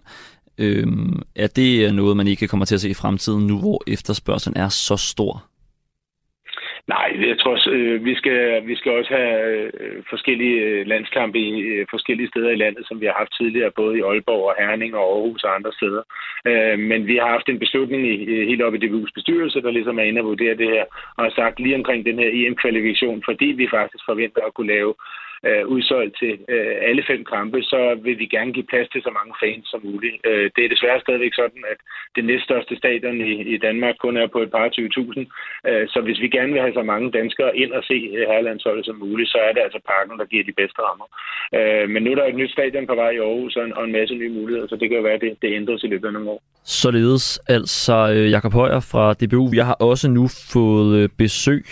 [0.57, 4.57] Øhm, er det noget, man ikke kommer til at se i fremtiden nu, hvor efterspørgselen
[4.57, 5.43] er så stor?
[6.88, 9.39] Nej, jeg tror også, øh, vi, skal, vi skal også have
[9.79, 13.71] øh, forskellige øh, landskampe i øh, forskellige steder i landet, som vi har haft tidligere,
[13.71, 16.03] både i Aalborg og Herning og Aarhus og andre steder.
[16.49, 19.99] Øh, men vi har haft en beslutning i, helt op i DBU's bestyrelse, der ligesom
[19.99, 20.86] er inde og vurdere det her,
[21.17, 24.93] og har sagt lige omkring den her EM-kvalifikation, fordi vi faktisk forventer at kunne lave
[25.48, 29.12] øh, udsolgt til øh, alle fem kampe, så vil vi gerne give plads til så
[29.20, 30.16] mange fans som muligt.
[30.30, 31.80] Øh, det er desværre stadigvæk sådan, at
[32.16, 35.70] det næststørste stadion i, i Danmark kun er på et par 20.000.
[35.70, 38.86] Øh, så hvis vi gerne vil have så mange danskere ind og se øh, herrelandsholdet
[38.86, 41.08] som muligt, så er det altså parken, der giver de bedste rammer.
[41.58, 43.84] Øh, men nu er der et nyt stadion på vej i Aarhus og en, og
[43.84, 46.08] en masse nye muligheder, så det kan jo være, at det, det ændres i løbet
[46.08, 46.41] af nogle år.
[46.64, 49.50] Således altså øh, Jakob Højer fra DBU.
[49.54, 51.66] Jeg har også nu fået øh, besøg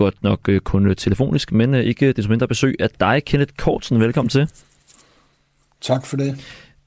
[0.00, 3.52] godt nok øh, kun øh, telefonisk, men øh, ikke desto mindre besøg af dig, Kenneth
[3.58, 4.00] Kortsen.
[4.00, 4.48] Velkommen til.
[5.80, 6.38] Tak for det.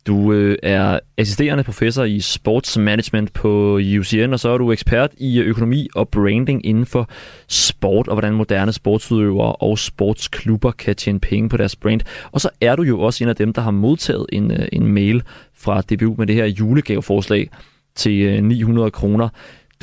[0.08, 5.40] Du øh, er assisterende professor i sportsmanagement på UCN, og så er du ekspert i
[5.40, 7.10] økonomi og branding inden for
[7.48, 12.02] sport, og hvordan moderne sportsudøvere og sportsklubber kan tjene penge på deres brand.
[12.32, 15.24] Og så er du jo også en af dem, der har modtaget en, en mail
[15.54, 17.50] fra DBU med det her julegaveforslag
[17.96, 19.30] til 900 kroner.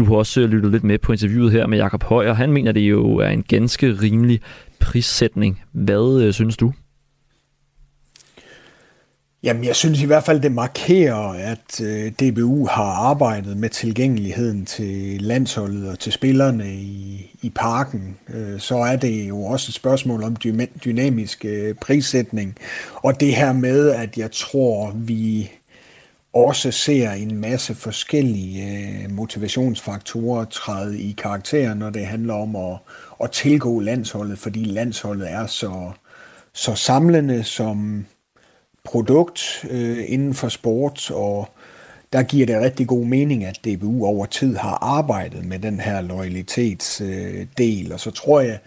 [0.00, 2.32] Du har også øh, lyttet lidt med på interviewet her med Jakob Højer.
[2.32, 4.40] Han mener, det jo er en ganske rimelig
[4.80, 5.60] prissætning.
[5.72, 6.72] Hvad øh, synes du?
[9.42, 14.66] Jamen, jeg synes i hvert fald, det markerer, at øh, DBU har arbejdet med tilgængeligheden
[14.66, 18.16] til landsholdet og til spillerne i, i parken.
[18.34, 20.36] Øh, så er det jo også et spørgsmål om
[20.84, 22.56] dynamisk øh, prissætning.
[22.94, 25.50] Og det her med, at jeg tror, vi
[26.32, 32.78] også ser en masse forskellige øh, motivationsfaktorer træde i karakter, når det handler om at,
[33.22, 35.90] at tilgå landsholdet, fordi landsholdet er så,
[36.52, 38.06] så samlende som
[38.84, 41.48] produkt øh, inden for sport, og
[42.12, 46.00] der giver det rigtig god mening, at DBU over tid har arbejdet med den her
[46.00, 48.58] loyalitetsdel, øh, og så tror jeg,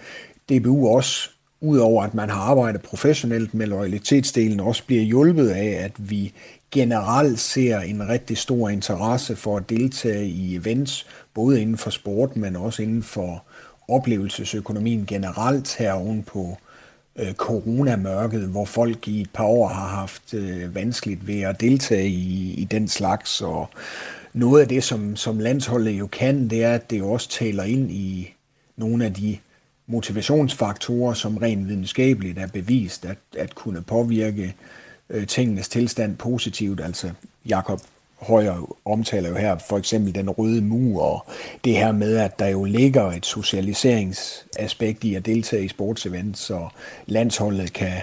[0.49, 1.29] DBU også,
[1.61, 6.33] udover at man har arbejdet professionelt med loyalitetsdelen, også bliver hjulpet af, at vi
[6.73, 12.37] generelt ser en rigtig stor interesse for at deltage i events, både inden for sport,
[12.37, 13.43] men også inden for
[13.87, 16.57] oplevelsesøkonomien generelt her oven på
[17.15, 22.07] øh, coronamørket, hvor folk i et par år har haft øh, vanskeligt ved at deltage
[22.07, 23.41] i, i den slags.
[23.41, 23.69] Og
[24.33, 27.91] noget af det, som, som landsholdet jo kan, det er, at det også taler ind
[27.91, 28.33] i
[28.77, 29.37] nogle af de
[29.87, 34.51] motivationsfaktorer, som rent videnskabeligt er bevist at, at kunne påvirke øh,
[35.13, 36.81] Øh, tingenes tilstand positivt.
[36.81, 37.11] Altså
[37.45, 37.81] Jakob
[38.27, 41.25] Højer omtaler jo her for eksempel den røde mur og
[41.63, 46.67] det her med, at der jo ligger et socialiseringsaspekt i at deltage i sportsevents, så
[47.05, 48.01] landsholdet kan,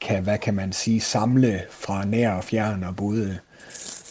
[0.00, 3.38] kan, hvad kan man sige, samle fra nær og fjern og både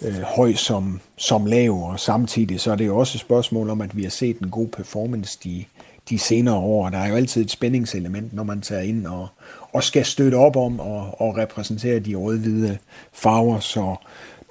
[0.01, 3.82] øh, høj som, som lav, og samtidig så er det jo også et spørgsmål om,
[3.82, 5.66] at vi har set en god performance de,
[6.09, 6.89] de senere år.
[6.89, 9.28] Der er jo altid et spændingselement, når man tager ind og,
[9.76, 12.78] og skal støtte op om og, og repræsentere de rød-hvide
[13.13, 13.59] farver.
[13.59, 13.95] Så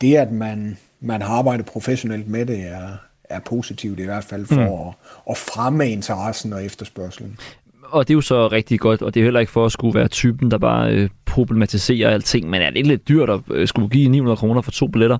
[0.01, 2.89] det, at man, man har arbejdet professionelt med det, er,
[3.25, 4.89] er positivt i hvert fald for mm.
[4.89, 4.95] at,
[5.31, 7.39] at fremme interessen og efterspørgselen.
[7.83, 9.99] Og det er jo så rigtig godt, og det er heller ikke for at skulle
[9.99, 13.69] være typen, der bare øh, problematiserer alting, men er det ikke lidt dyrt at øh,
[13.69, 15.19] skulle give 900 kroner for to billetter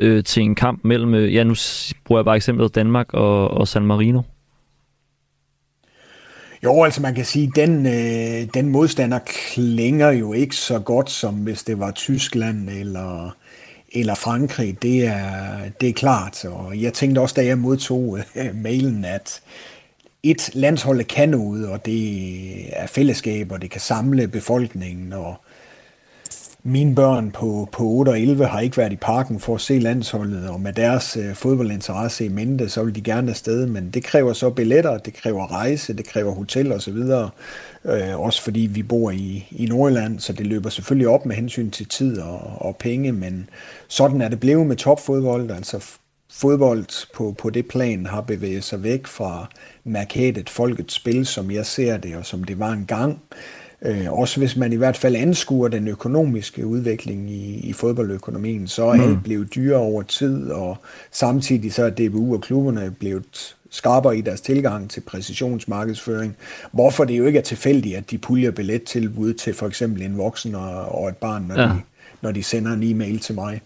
[0.00, 1.54] øh, til en kamp mellem, øh, ja nu
[2.04, 4.22] bruger jeg bare eksemplet Danmark og, og San Marino?
[6.64, 9.18] Jo, altså man kan sige, den, øh, den modstander
[9.54, 13.36] klinger jo ikke så godt, som hvis det var Tyskland eller,
[13.92, 14.82] eller Frankrig.
[14.82, 16.44] Det er, det er klart.
[16.44, 19.40] Og jeg tænkte også, da jeg modtog øh, mailen, at
[20.22, 25.34] et landshold kan noget, og det er fællesskab, og det kan samle befolkningen, og
[26.66, 29.78] mine børn på, på 8 og 11 har ikke været i parken for at se
[29.78, 34.04] landsholdet, og med deres øh, fodboldinteresse i mente, så vil de gerne afsted, men det
[34.04, 37.30] kræver så billetter, det kræver rejse, det kræver hotel og så videre,
[37.84, 41.70] øh, også fordi vi bor i, i Nordjylland, så det løber selvfølgelig op med hensyn
[41.70, 43.48] til tid og, og penge, men
[43.88, 45.84] sådan er det blevet med topfodbold, altså
[46.30, 49.50] fodbold på, på det plan har bevæget sig væk fra
[49.84, 52.86] markedet, folkets spil, som jeg ser det, og som det var engang.
[52.86, 53.20] gang.
[53.82, 58.84] Øh, også hvis man i hvert fald anskuer den økonomiske udvikling i, i fodboldøkonomien, så
[58.84, 59.02] er mm.
[59.02, 60.76] alt blevet dyrere over tid, og
[61.12, 66.36] samtidig så er DBU og klubberne blevet skarpere i deres tilgang til præcisionsmarkedsføring.
[66.72, 70.54] Hvorfor det jo ikke er tilfældigt, at de puljer billettilbud til for eksempel en voksen
[70.54, 71.66] og, og et barn, når, ja.
[71.66, 71.80] de,
[72.22, 73.60] når de sender en e-mail til mig.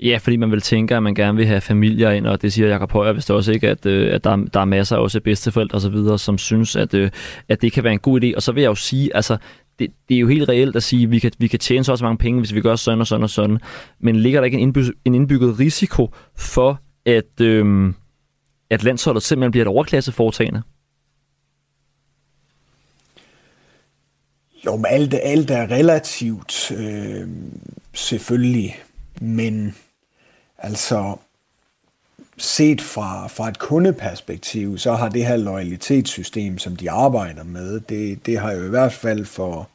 [0.00, 2.68] Ja, fordi man vil tænke, at man gerne vil have familier ind, og det siger
[2.68, 5.76] Jacob Højer vist også ikke, at, øh, at der, der er masser af også bedsteforældre
[5.76, 7.10] osv., som synes, at, øh,
[7.48, 8.36] at det kan være en god idé.
[8.36, 9.36] Og så vil jeg jo sige, altså,
[9.78, 11.92] det, det er jo helt reelt at sige, at vi kan, vi kan tjene så
[11.92, 13.58] også mange penge, hvis vi gør sådan og sådan og sådan.
[14.00, 17.92] Men ligger der ikke en, indbygget, en indbygget risiko for, at, øh,
[18.70, 20.62] at landsholdet simpelthen bliver et overklasseforetagende?
[24.66, 27.28] Jo, men alt, alt er relativt øh,
[27.94, 28.76] selvfølgelig,
[29.20, 29.74] men
[30.58, 31.16] Altså,
[32.38, 38.26] set fra, fra et kundeperspektiv, så har det her loyalitetssystem, som de arbejder med, det,
[38.26, 39.68] det har jo i hvert fald for,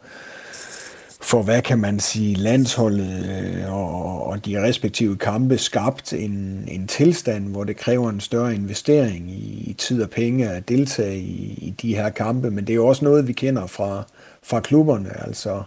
[1.22, 6.88] for hvad kan man sige, landsholdet øh, og, og de respektive kampe skabt en, en
[6.88, 11.54] tilstand, hvor det kræver en større investering i, i tid og penge at deltage i,
[11.62, 14.04] i de her kampe, men det er jo også noget, vi kender fra,
[14.44, 15.64] fra klubberne, altså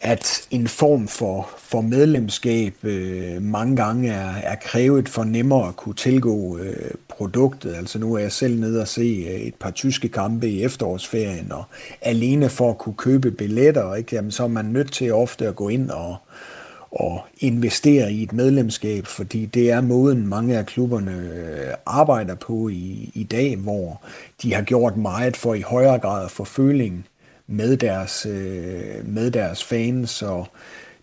[0.00, 5.76] at en form for, for medlemskab øh, mange gange er, er krævet for nemmere at
[5.76, 7.74] kunne tilgå øh, produktet.
[7.74, 11.52] Altså nu er jeg selv nede og se øh, et par tyske kampe i efterårsferien,
[11.52, 11.64] og
[12.02, 14.16] alene for at kunne købe billetter, ikke?
[14.16, 16.16] Jamen, så er man nødt til ofte at gå ind og,
[16.90, 22.68] og investere i et medlemskab, fordi det er måden, mange af klubberne øh, arbejder på
[22.68, 24.02] i, i dag, hvor
[24.42, 27.06] de har gjort meget for i højere grad at få føling
[27.48, 30.48] med deres, øh, med deres fans, og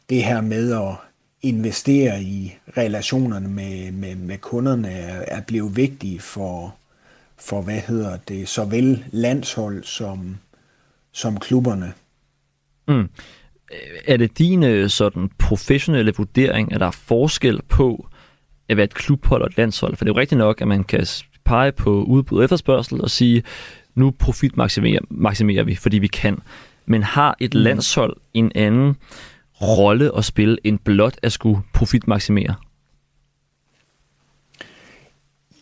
[0.10, 0.96] det her med at
[1.42, 6.76] investere i relationerne med, med, med kunderne er, er blevet vigtige for,
[7.38, 10.38] for, hvad hedder det, såvel landshold som,
[11.12, 11.94] som klubberne.
[12.88, 13.10] Mm.
[14.08, 18.08] Er det din øh, sådan professionelle vurdering, at der er forskel på
[18.70, 19.96] at være et klubhold og et landshold?
[19.96, 21.08] For det er jo rigtigt nok, at man kan
[21.46, 23.44] pege på udbud og efterspørgsel og sige,
[23.96, 26.40] nu profitmaksimerer maksimerer vi, fordi vi kan.
[26.86, 27.60] Men har et mm.
[27.60, 28.96] landshold en anden
[29.62, 32.56] rolle at spille end blot at skulle profitmaksimere?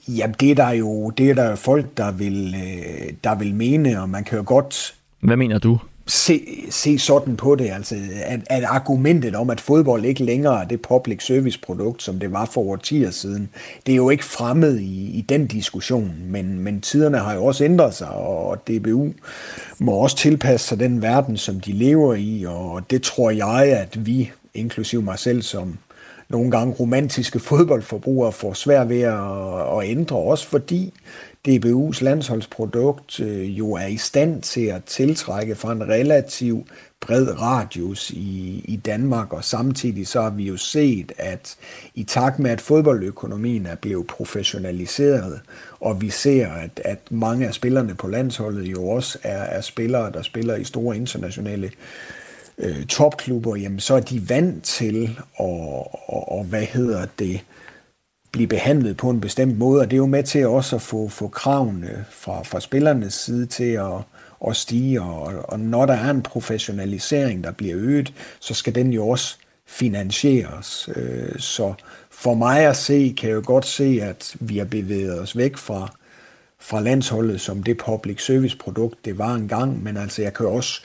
[0.08, 3.56] Jamen, det er der jo det er der jo folk, der vil, øh, der vil
[3.56, 4.96] mene, og man kan jo godt...
[5.20, 5.80] Hvad mener du?
[6.06, 10.68] Se, se sådan på det, altså at, at argumentet om, at fodbold ikke længere er
[10.68, 13.50] det public service produkt, som det var for årtier siden,
[13.86, 17.64] det er jo ikke fremmed i, i den diskussion, men, men tiderne har jo også
[17.64, 19.14] ændret sig, og DBU
[19.80, 24.06] må også tilpasse sig den verden, som de lever i, og det tror jeg, at
[24.06, 25.78] vi, inklusiv mig selv som
[26.30, 30.94] nogle gange romantiske fodboldforbrugere, får svært ved at, at ændre, også fordi
[31.48, 36.66] DBU's landsholdsprodukt øh, jo er i stand til at tiltrække fra en relativ
[37.00, 41.58] bred radius i, i Danmark, og samtidig så har vi jo set, at
[41.96, 45.42] i takt med, at fodboldøkonomien er blevet professionaliseret,
[45.80, 50.12] og vi ser, at, at mange af spillerne på landsholdet jo også er, er spillere,
[50.12, 51.72] der spiller i store internationale
[52.58, 55.46] øh, topklubber, jamen så er de vant til at,
[56.08, 57.42] og, og hvad hedder det,
[58.34, 61.08] blive behandlet på en bestemt måde, og det er jo med til også at få,
[61.08, 64.02] få kravene fra, fra spillernes side til at,
[64.48, 68.94] at stige, og, og når der er en professionalisering, der bliver øget, så skal den
[68.94, 70.90] jo også finansieres.
[70.96, 71.74] Øh, så
[72.12, 75.58] for mig at se, kan jeg jo godt se, at vi har bevæget os væk
[75.58, 75.92] fra,
[76.60, 80.82] fra landsholdet som det public service produkt, det var engang, men altså jeg kan også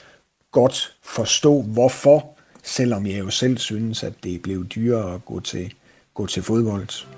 [0.52, 2.26] godt forstå, hvorfor,
[2.62, 5.72] selvom jeg jo selv synes, at det blev dyrere at gå til
[6.18, 7.17] gå til fodbold.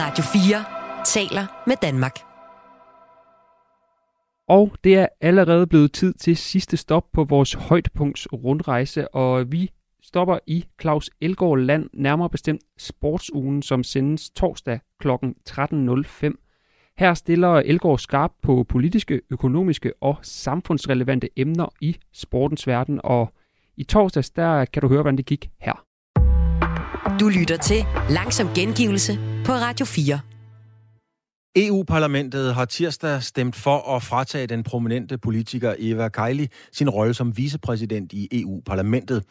[0.00, 2.16] Radio 4 taler med Danmark.
[4.48, 9.70] Og det er allerede blevet tid til sidste stop på vores højdepunkts rundrejse, og vi
[10.02, 15.08] stopper i Claus Elgård Land, nærmere bestemt Sportsugen, som sendes torsdag kl.
[15.48, 16.94] 13.05.
[16.98, 23.32] Her stiller Elgård skarp på politiske, økonomiske og samfundsrelevante emner i sportens verden, og
[23.76, 25.87] i torsdags der kan du høre, hvordan det gik her.
[27.20, 30.20] Du lytter til Langsom Gengivelse på Radio 4.
[31.56, 37.36] EU-parlamentet har tirsdag stemt for at fratage den prominente politiker Eva Kaili sin rolle som
[37.36, 39.24] vicepræsident i EU-parlamentet.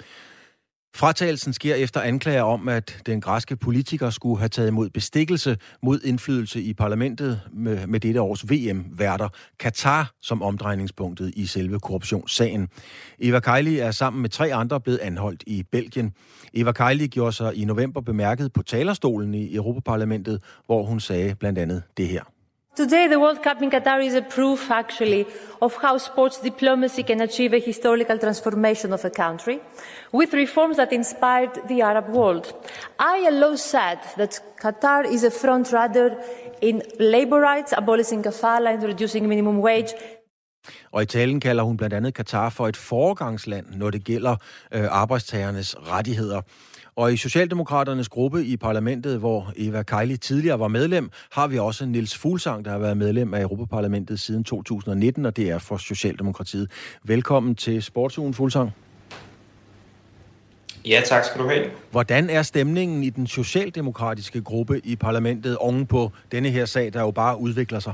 [0.98, 6.00] Fratagelsen sker efter anklager om, at den græske politiker skulle have taget imod bestikkelse mod
[6.04, 9.30] indflydelse i parlamentet med, med dette års VM-værter
[9.60, 12.70] Katar som omdrejningspunktet i selve korruptionssagen.
[13.20, 16.14] Eva Kaili er sammen med tre andre blevet anholdt i Belgien.
[16.54, 21.60] Eva Kaili gjorde sig i november bemærket på talerstolen i Europaparlamentet, hvor hun sagde blandt
[21.60, 22.37] andet det her.
[22.78, 25.26] Today, the World Cup in Qatar is a proof, actually,
[25.64, 29.60] of how sports diplomacy can achieve a historical transformation of a country
[30.14, 32.54] with reforms that inspired the Arab world.
[33.00, 36.22] I alone said that Qatar is a front runner
[36.62, 39.94] in labor rights, abolishing kafala and reducing minimum wage.
[40.92, 44.36] Og i talen kalder hun blandt andet Katar for et foregangsland, når det gælder
[44.72, 46.42] øh, arbejdstagernes rettigheder.
[46.98, 51.86] Og i Socialdemokraternes gruppe i parlamentet, hvor Eva Kejli tidligere var medlem, har vi også
[51.86, 56.72] Nils Fuglsang, der har været medlem af Europaparlamentet siden 2019, og det er for Socialdemokratiet.
[57.04, 58.72] Velkommen til Sportsugen, Fuglsang.
[60.86, 61.66] Ja, tak skal du have.
[61.92, 67.02] Hvordan er stemningen i den socialdemokratiske gruppe i parlamentet oven på denne her sag, der
[67.02, 67.94] jo bare udvikler sig?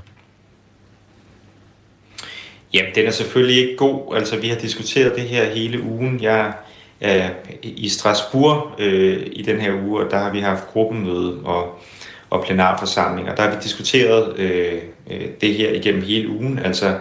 [2.74, 4.16] Jamen, den er selvfølgelig ikke god.
[4.16, 6.22] Altså, vi har diskuteret det her hele ugen.
[6.22, 6.54] Jeg
[7.04, 7.30] er
[7.64, 11.80] i Strasbourg øh, i den her uge, og der har vi haft gruppemøde og,
[12.30, 14.82] og plenarforsamling, og der har vi diskuteret øh,
[15.12, 16.60] øh, det her igennem hele ugen.
[16.60, 16.98] Altså,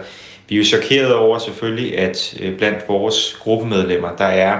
[0.49, 4.59] vi er jo chokeret over selvfølgelig, at øh, blandt vores gruppemedlemmer, der er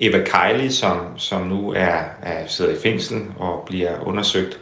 [0.00, 4.58] Eva Kejli, som, som nu er, er sidder i fængsel og bliver undersøgt,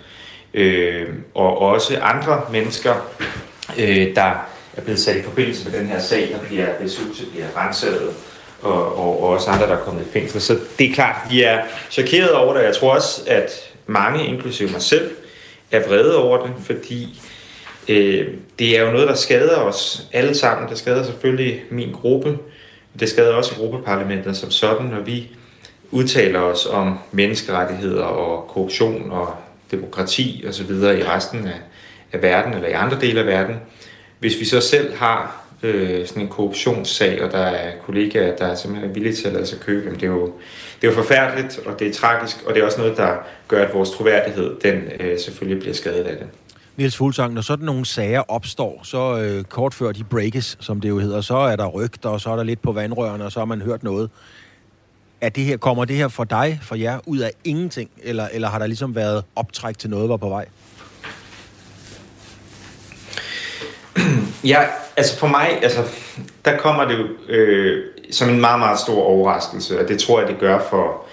[0.55, 2.95] øh, og også andre mennesker,
[3.79, 4.47] øh, der
[4.77, 8.15] er blevet sat i forbindelse med den her sag, der bliver, hvis huset bliver renset,
[8.63, 10.41] og, og, og også andre, der er kommet i fængsel.
[10.41, 12.63] Så det er klart, vi er chokeret over det.
[12.63, 13.51] Jeg tror også, at
[13.87, 15.11] mange, inklusive mig selv,
[15.71, 17.21] er vrede over det, fordi
[17.89, 18.29] øh,
[18.59, 20.69] det er jo noget, der skader os alle sammen.
[20.69, 22.39] Det skader selvfølgelig min gruppe,
[23.01, 25.31] det skader også Europaparlamentet som sådan, når vi
[25.91, 29.35] udtaler os om menneskerettigheder og korruption og
[29.71, 30.71] demokrati osv.
[30.71, 31.61] i resten af,
[32.13, 33.57] af verden eller i andre dele af verden.
[34.19, 38.55] Hvis vi så selv har øh, sådan en korruptionssag, og der er kollegaer, der er
[38.55, 40.33] simpelthen villige til at lade sig købe, jamen det er jo
[40.81, 43.17] det er jo forfærdeligt, og det er tragisk, og det er også noget, der
[43.49, 46.27] gør, at vores troværdighed, den øh, selvfølgelig bliver skadet af det.
[46.77, 50.89] Niels Fuglsang, når sådan nogle sager opstår, så øh, kort før de breakes, som det
[50.89, 53.41] jo hedder, så er der rygter, og så er der lidt på vandrørene, og så
[53.41, 54.11] har man hørt noget.
[55.21, 58.49] Er det her, kommer det her for dig, for jer, ud af ingenting, eller, eller
[58.49, 60.47] har der ligesom været optræk til noget, var på vej?
[64.45, 64.59] Ja,
[64.97, 65.83] altså for mig, altså,
[66.45, 70.29] der kommer det jo øh, som en meget, meget stor overraskelse, og det tror jeg,
[70.29, 71.05] det gør for,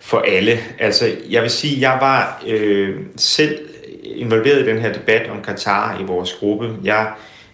[0.00, 0.58] for alle.
[0.78, 3.58] Altså, jeg vil sige, jeg var øh, selv
[4.04, 6.70] involveret i den her debat om Katar i vores gruppe.
[6.84, 7.08] Jeg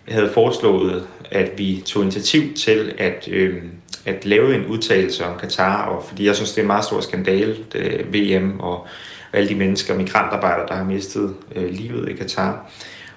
[0.08, 3.62] havde foreslået, at vi tog initiativ til at, øh,
[4.06, 7.00] at lave en udtalelse om Katar, og fordi jeg synes, det er en meget stor
[7.00, 8.86] skandale, det øh, VM og
[9.32, 12.70] alle de mennesker, migrantarbejdere, der har mistet øh, livet i Katar.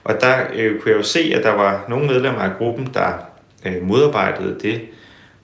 [0.05, 3.13] Og der øh, kunne jeg jo se, at der var nogle medlemmer af gruppen, der
[3.65, 4.81] øh, modarbejdede det,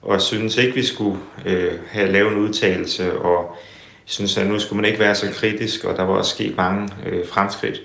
[0.02, 3.56] og synes ikke, vi skulle øh, have lavet en udtalelse, og
[4.04, 6.88] synes, at nu skulle man ikke være så kritisk, og der var også sket mange
[7.06, 7.82] øh, fremskridt.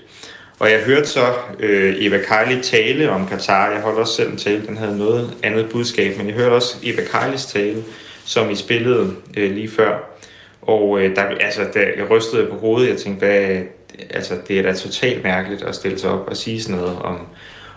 [0.60, 3.72] Og jeg hørte så øh, Eva Kejli tale om Katar.
[3.72, 6.78] Jeg holdt også selv en tale, den havde noget andet budskab, men jeg hørte også
[6.84, 7.84] Eva Kejlis tale,
[8.26, 10.20] som I spillede øh, lige før.
[10.62, 13.62] Og øh, der, altså, der, jeg rystede på hovedet, jeg tænkte, hvad,
[14.10, 17.28] altså, det er da totalt mærkeligt at stille sig op og sige sådan noget om,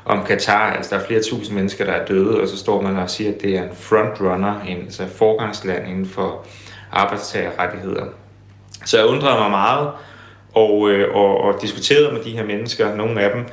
[0.05, 0.73] om Katar.
[0.73, 3.35] Altså, der er flere tusind mennesker, der er døde, og så står man og siger,
[3.35, 6.47] at det er en frontrunner, en altså forgangsland inden for
[6.93, 8.05] arbejdstagerrettigheder.
[8.85, 9.91] Så jeg undrede mig meget
[10.55, 13.45] og, øh, og, og diskuterede med de her mennesker, nogle af dem,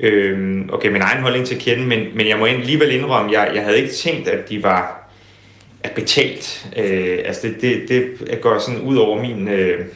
[0.00, 3.30] øh, og gav min egen holdning til at kende, men, men jeg må alligevel indrømme,
[3.30, 5.10] at jeg, jeg havde ikke tænkt, at de var
[5.82, 6.66] at betalt.
[6.76, 9.86] Øh, altså det, det, det går sådan ud over min øh,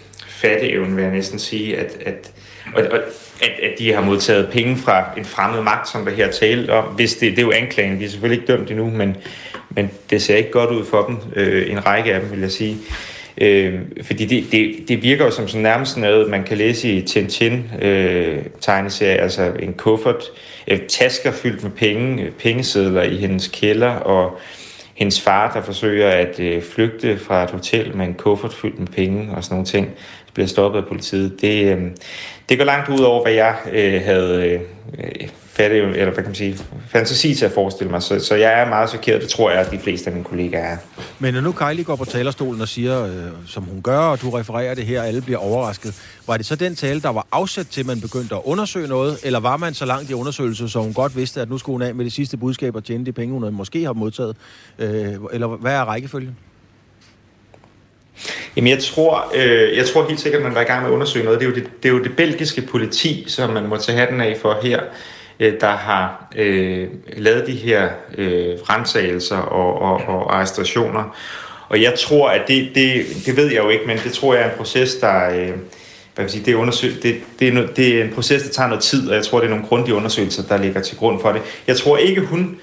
[0.42, 2.32] fatteevne, vil jeg næsten sige, at, at,
[2.74, 2.98] og, og,
[3.42, 6.84] at, at de har modtaget penge fra en fremmed magt, som der her talt om.
[6.84, 9.16] Hvis det, det er jo anklagen, de er selvfølgelig ikke dømt endnu, men,
[9.70, 12.50] men det ser ikke godt ud for dem, øh, en række af dem, vil jeg
[12.50, 12.76] sige.
[13.38, 17.02] Øh, fordi det, det, det virker jo som sådan nærmest noget, man kan læse i
[17.02, 18.44] Tintin øh,
[19.00, 20.24] altså en kuffert,
[20.68, 24.38] øh, tasker fyldt med penge, øh, pengesedler i hendes kælder, og
[24.94, 28.86] hendes far, der forsøger at øh, flygte fra et hotel med en kuffert fyldt med
[28.86, 29.88] penge og sådan nogle ting,
[30.34, 31.40] bliver stoppet af politiet.
[31.40, 31.82] Det, øh,
[32.48, 34.60] det går langt ud over, hvad jeg øh, havde
[34.98, 36.58] øh, fatte, eller hvad kan man sige,
[36.88, 38.02] fantasi til at forestille mig.
[38.02, 40.72] Så, så jeg er meget chokeret, det tror jeg, at de fleste af mine kollegaer
[40.72, 40.76] er.
[41.18, 43.12] Men når nu Kylie går på talerstolen og siger, øh,
[43.46, 45.94] som hun gør, og du refererer det her, og alle bliver overrasket,
[46.26, 49.18] var det så den tale, der var afsat til, at man begyndte at undersøge noget,
[49.22, 51.82] eller var man så langt i undersøgelsen, så hun godt vidste, at nu skulle hun
[51.82, 54.36] af med det sidste budskab og tjene de penge, hun måske har modtaget?
[54.78, 56.36] Øh, eller hvad er rækkefølgen?
[58.56, 60.94] Jamen jeg tror, øh, jeg tror helt sikkert, at man var i gang med at
[60.94, 61.40] undersøge noget.
[61.40, 64.20] Det er jo det, det, er jo det belgiske politi, som man må tage hatten
[64.20, 64.80] af for her,
[65.40, 67.88] øh, der har øh, lavet de her
[68.18, 71.16] øh, rensagelse og, og, og arrestationer.
[71.68, 74.42] Og jeg tror, at det, det, det ved jeg jo ikke, men det tror jeg
[74.42, 75.30] er en proces, der...
[75.30, 75.52] Øh,
[76.14, 78.82] hvad sige, det, er undersøg, det, det, er, det er en proces, der tager noget
[78.82, 81.42] tid, og jeg tror, det er nogle grundige undersøgelser, der ligger til grund for det.
[81.66, 82.58] Jeg tror ikke, hun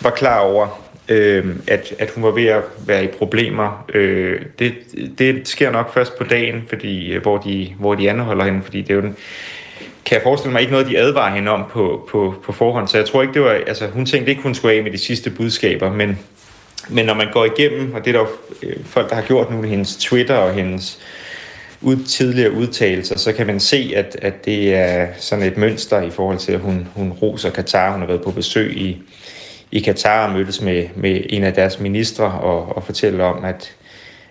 [0.00, 0.81] var klar over,
[1.12, 3.84] øh, at, at hun var ved at være i problemer.
[3.94, 4.74] Øh, det,
[5.18, 8.82] det sker nok først på dagen, fordi, øh, hvor, de, hvor de anholder hende, fordi
[8.82, 9.16] det er jo den,
[10.04, 12.88] kan jeg forestille mig ikke noget, de advarer hende om på, på, på forhånd.
[12.88, 14.98] Så jeg tror ikke, det var, altså hun tænkte ikke, hun skulle af med de
[14.98, 16.18] sidste budskaber, men,
[16.90, 19.50] men når man går igennem, og det er der jo øh, folk, der har gjort
[19.50, 20.98] nu, hendes Twitter og hendes
[21.80, 26.10] ud, tidligere udtalelser, så kan man se, at, at det er sådan et mønster i
[26.10, 27.92] forhold til, at hun, hun roser Katar.
[27.92, 29.02] Hun har været på besøg i,
[29.72, 33.74] i Katar og mødtes med, med en af deres ministre og, og fortælle om, at,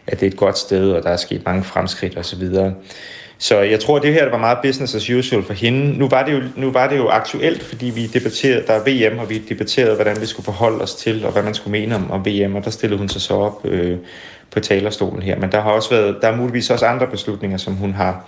[0.08, 2.50] at det er et godt sted, og der er sket mange fremskridt osv.
[3.38, 5.98] Så jeg tror, at det her var meget business as usual for hende.
[6.00, 9.20] Nu var det jo, nu var det jo aktuelt, fordi vi debatterede, der er VM,
[9.20, 12.12] og vi debatterede, hvordan vi skulle forholde os til, og hvad man skulle mene om,
[12.12, 13.98] om VM, og der stillede hun sig så op øh,
[14.52, 15.40] på talerstolen her.
[15.40, 18.26] Men der har også været, der er muligvis også andre beslutninger, som hun har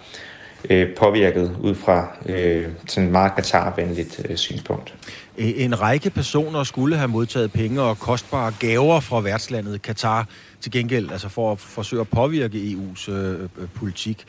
[0.70, 4.95] øh, påvirket ud fra øh, sådan et meget Qatar-venligt øh, synspunkt.
[5.38, 10.28] En række personer skulle have modtaget penge og kostbare gaver fra værtslandet Katar
[10.61, 14.26] til gengæld, altså for at forsøge at påvirke EU's øh, øh, politik.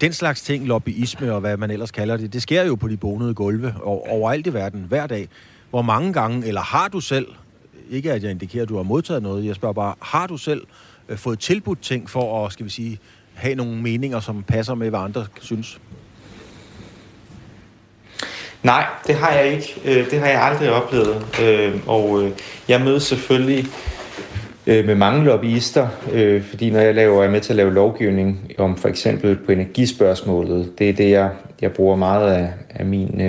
[0.00, 2.96] Den slags ting, lobbyisme og hvad man ellers kalder det, det sker jo på de
[2.96, 5.28] bonede gulve overalt i verden hver dag.
[5.70, 7.26] Hvor mange gange, eller har du selv,
[7.90, 10.66] ikke at jeg indikerer, at du har modtaget noget, jeg spørger bare, har du selv
[11.08, 12.98] øh, fået tilbudt ting for at, skal vi sige,
[13.38, 15.80] have nogle meninger, som passer med, hvad andre synes?
[18.62, 19.80] Nej, det har jeg ikke.
[19.84, 21.26] Øh, det har jeg aldrig oplevet.
[21.42, 22.30] Øh, og øh,
[22.68, 23.66] jeg mødes selvfølgelig
[24.66, 25.88] øh, med mange lobbyister,
[26.50, 30.78] fordi når jeg laver, er med til at lave lovgivning om for eksempel på energispørgsmålet,
[30.78, 31.30] det er det, jeg,
[31.60, 33.20] jeg bruger meget af, af min...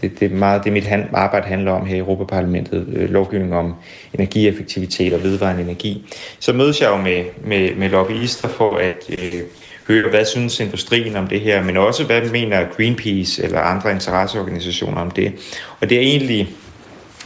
[0.00, 3.74] Det, det, er meget det, mit arbejde handler om her i Europaparlamentet, øh, lovgivning om
[4.14, 6.04] energieffektivitet og vedvarende energi.
[6.38, 9.40] Så mødes jeg jo med, med, med lobbyister for at øh,
[9.88, 15.00] høre, hvad synes industrien om det her, men også hvad mener Greenpeace eller andre interesseorganisationer
[15.00, 15.32] om det.
[15.80, 16.48] Og det er egentlig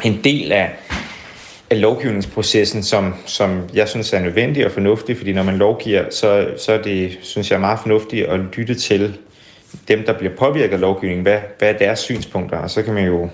[0.05, 0.71] en del af,
[1.71, 6.49] af lovgivningsprocessen, som, som jeg synes er nødvendig og fornuftig, fordi når man lovgiver, så,
[6.59, 9.17] så er det, synes jeg, meget fornuftigt at lytte til
[9.89, 13.07] dem, der bliver påvirket af lovgivningen, hvad, hvad er deres synspunkter, og så kan man
[13.07, 13.29] jo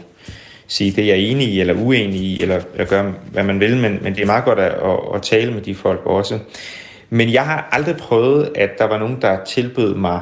[0.67, 3.77] sige, det er jeg enig i, eller uenig i, eller, eller gøre, hvad man vil,
[3.77, 6.39] men, men det er meget godt at, at, at tale med de folk også.
[7.11, 10.21] Men jeg har aldrig prøvet, at der var nogen, der tilbød mig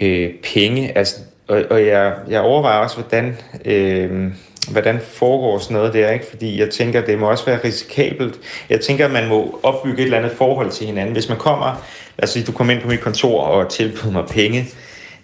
[0.00, 1.16] øh, penge, altså,
[1.48, 4.32] og, og jeg, jeg overvejer også, hvordan, øh,
[4.70, 6.26] hvordan foregår sådan noget der, ikke?
[6.30, 8.40] fordi jeg tænker, det må også være risikabelt.
[8.70, 11.12] Jeg tænker, at man må opbygge et eller andet forhold til hinanden.
[11.12, 11.86] Hvis man kommer,
[12.18, 14.64] altså du kommer ind på mit kontor og tilbyder mig penge,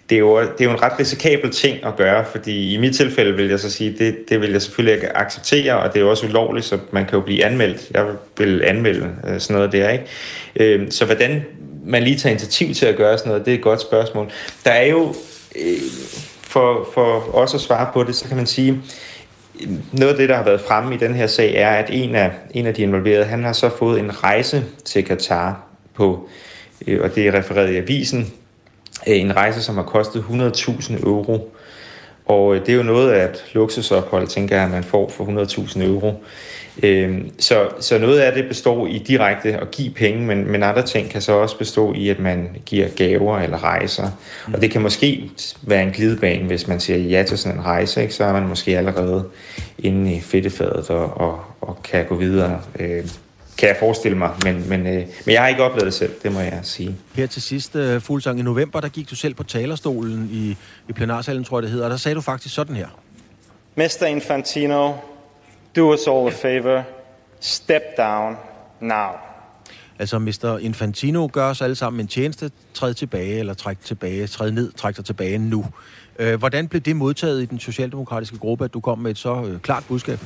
[0.09, 2.95] det er, jo, det er jo en ret risikabel ting at gøre, fordi i mit
[2.95, 6.03] tilfælde vil jeg så sige, det, det vil jeg selvfølgelig ikke acceptere, og det er
[6.03, 7.91] jo også ulovligt, så man kan jo blive anmeldt.
[7.93, 8.05] Jeg
[8.37, 10.05] vil anmelde øh, sådan noget der, ikke?
[10.55, 11.45] Øh, så hvordan
[11.85, 14.31] man lige tager initiativ til at gøre sådan noget, det er et godt spørgsmål.
[14.65, 15.15] Der er jo,
[15.55, 15.77] øh,
[16.41, 18.81] for, for os at svare på det, så kan man sige,
[19.91, 22.31] noget af det, der har været fremme i den her sag, er, at en af,
[22.51, 26.29] en af de involverede, han har så fået en rejse til Katar på,
[26.87, 28.33] øh, og det er refereret i avisen,
[29.05, 31.51] en rejse, som har kostet 100.000 euro.
[32.25, 35.23] Og øh, det er jo noget af et luksusophold, tænker jeg, at man får for
[35.23, 36.23] 100.000 euro.
[36.83, 40.81] Øhm, så, så noget af det består i direkte at give penge, men, men andre
[40.81, 44.09] ting kan så også bestå i, at man giver gaver eller rejser.
[44.53, 45.29] Og det kan måske
[45.61, 48.13] være en glidebane, hvis man siger ja til sådan en rejse, ikke?
[48.13, 49.23] så er man måske allerede
[49.79, 52.61] inde i fedtefadet og, og, og kan gå videre.
[53.57, 56.31] Kan jeg forestille mig, men, men, øh, men jeg har ikke oplevet det selv, det
[56.31, 56.95] må jeg sige.
[57.15, 60.57] Her til sidst, uh, Fuglsang, i november, der gik du selv på talerstolen i,
[60.89, 62.87] i plenarsalen, tror jeg det hedder, og der sagde du faktisk sådan her.
[63.75, 64.05] Mr.
[64.05, 64.93] Infantino,
[65.75, 66.83] do us all a favor,
[67.39, 68.35] step down
[68.81, 69.09] now.
[69.99, 70.57] Altså, Mr.
[70.57, 74.97] Infantino gør os alle sammen en tjeneste, træd tilbage, eller træk tilbage, træd ned, træk
[74.97, 75.65] dig tilbage nu.
[76.19, 79.43] Øh, hvordan blev det modtaget i den socialdemokratiske gruppe, at du kom med et så
[79.47, 80.19] øh, klart budskab?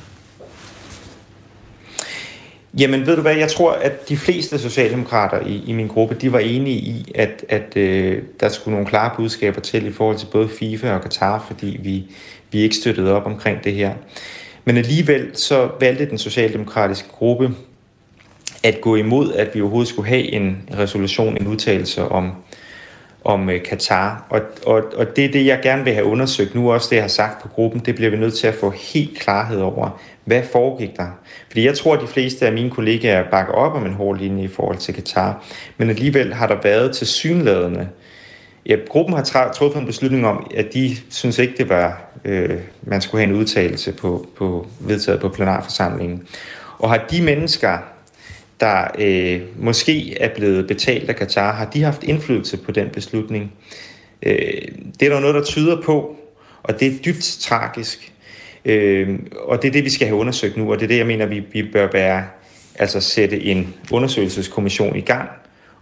[2.78, 6.32] Jamen ved du hvad, jeg tror, at de fleste socialdemokrater i, i min gruppe, de
[6.32, 10.26] var enige i, at, at øh, der skulle nogle klare budskaber til i forhold til
[10.26, 12.04] både FIFA og Qatar, fordi vi,
[12.52, 13.92] vi ikke støttede op omkring det her.
[14.64, 17.50] Men alligevel så valgte den socialdemokratiske gruppe
[18.62, 22.32] at gå imod, at vi overhovedet skulle have en resolution, en udtalelse om,
[23.24, 24.26] om øh, Katar.
[24.30, 27.02] Og, og, og det er det, jeg gerne vil have undersøgt nu, også det, jeg
[27.02, 30.00] har sagt på gruppen, det bliver vi nødt til at få helt klarhed over.
[30.30, 31.08] Hvad foregik der?
[31.48, 34.44] Fordi jeg tror, at de fleste af mine kollegaer bakker op om en hård linje
[34.44, 35.44] i forhold til Katar,
[35.76, 37.88] men alligevel har der været til synladende.
[38.66, 43.00] Ja, gruppen har truffet en beslutning om, at de synes ikke, det var, øh, man
[43.00, 46.26] skulle have en udtalelse på, på vedtaget på plenarforsamlingen.
[46.78, 47.78] Og har de mennesker,
[48.60, 53.52] der øh, måske er blevet betalt af Katar, har de haft indflydelse på den beslutning?
[54.22, 54.34] Øh,
[55.00, 56.16] det er der noget, der tyder på,
[56.62, 58.12] og det er dybt tragisk.
[58.64, 61.06] Øh, og det er det, vi skal have undersøgt nu, og det er det, jeg
[61.06, 62.24] mener, vi, vi bør være,
[62.74, 65.28] altså sætte en undersøgelseskommission i gang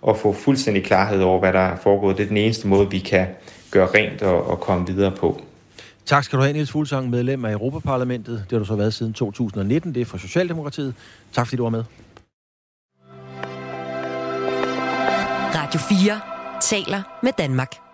[0.00, 2.16] og få fuldstændig klarhed over, hvad der er foregået.
[2.16, 3.26] Det er den eneste måde, vi kan
[3.70, 5.42] gøre rent og, og komme videre på.
[6.06, 8.44] Tak skal du have, Niels Fuglsang, medlem af Europaparlamentet.
[8.44, 9.94] Det har du så været siden 2019.
[9.94, 10.94] Det er fra Socialdemokratiet.
[11.32, 11.84] Tak fordi du var med.
[15.54, 16.20] Radio 4
[16.60, 17.87] taler med Danmark.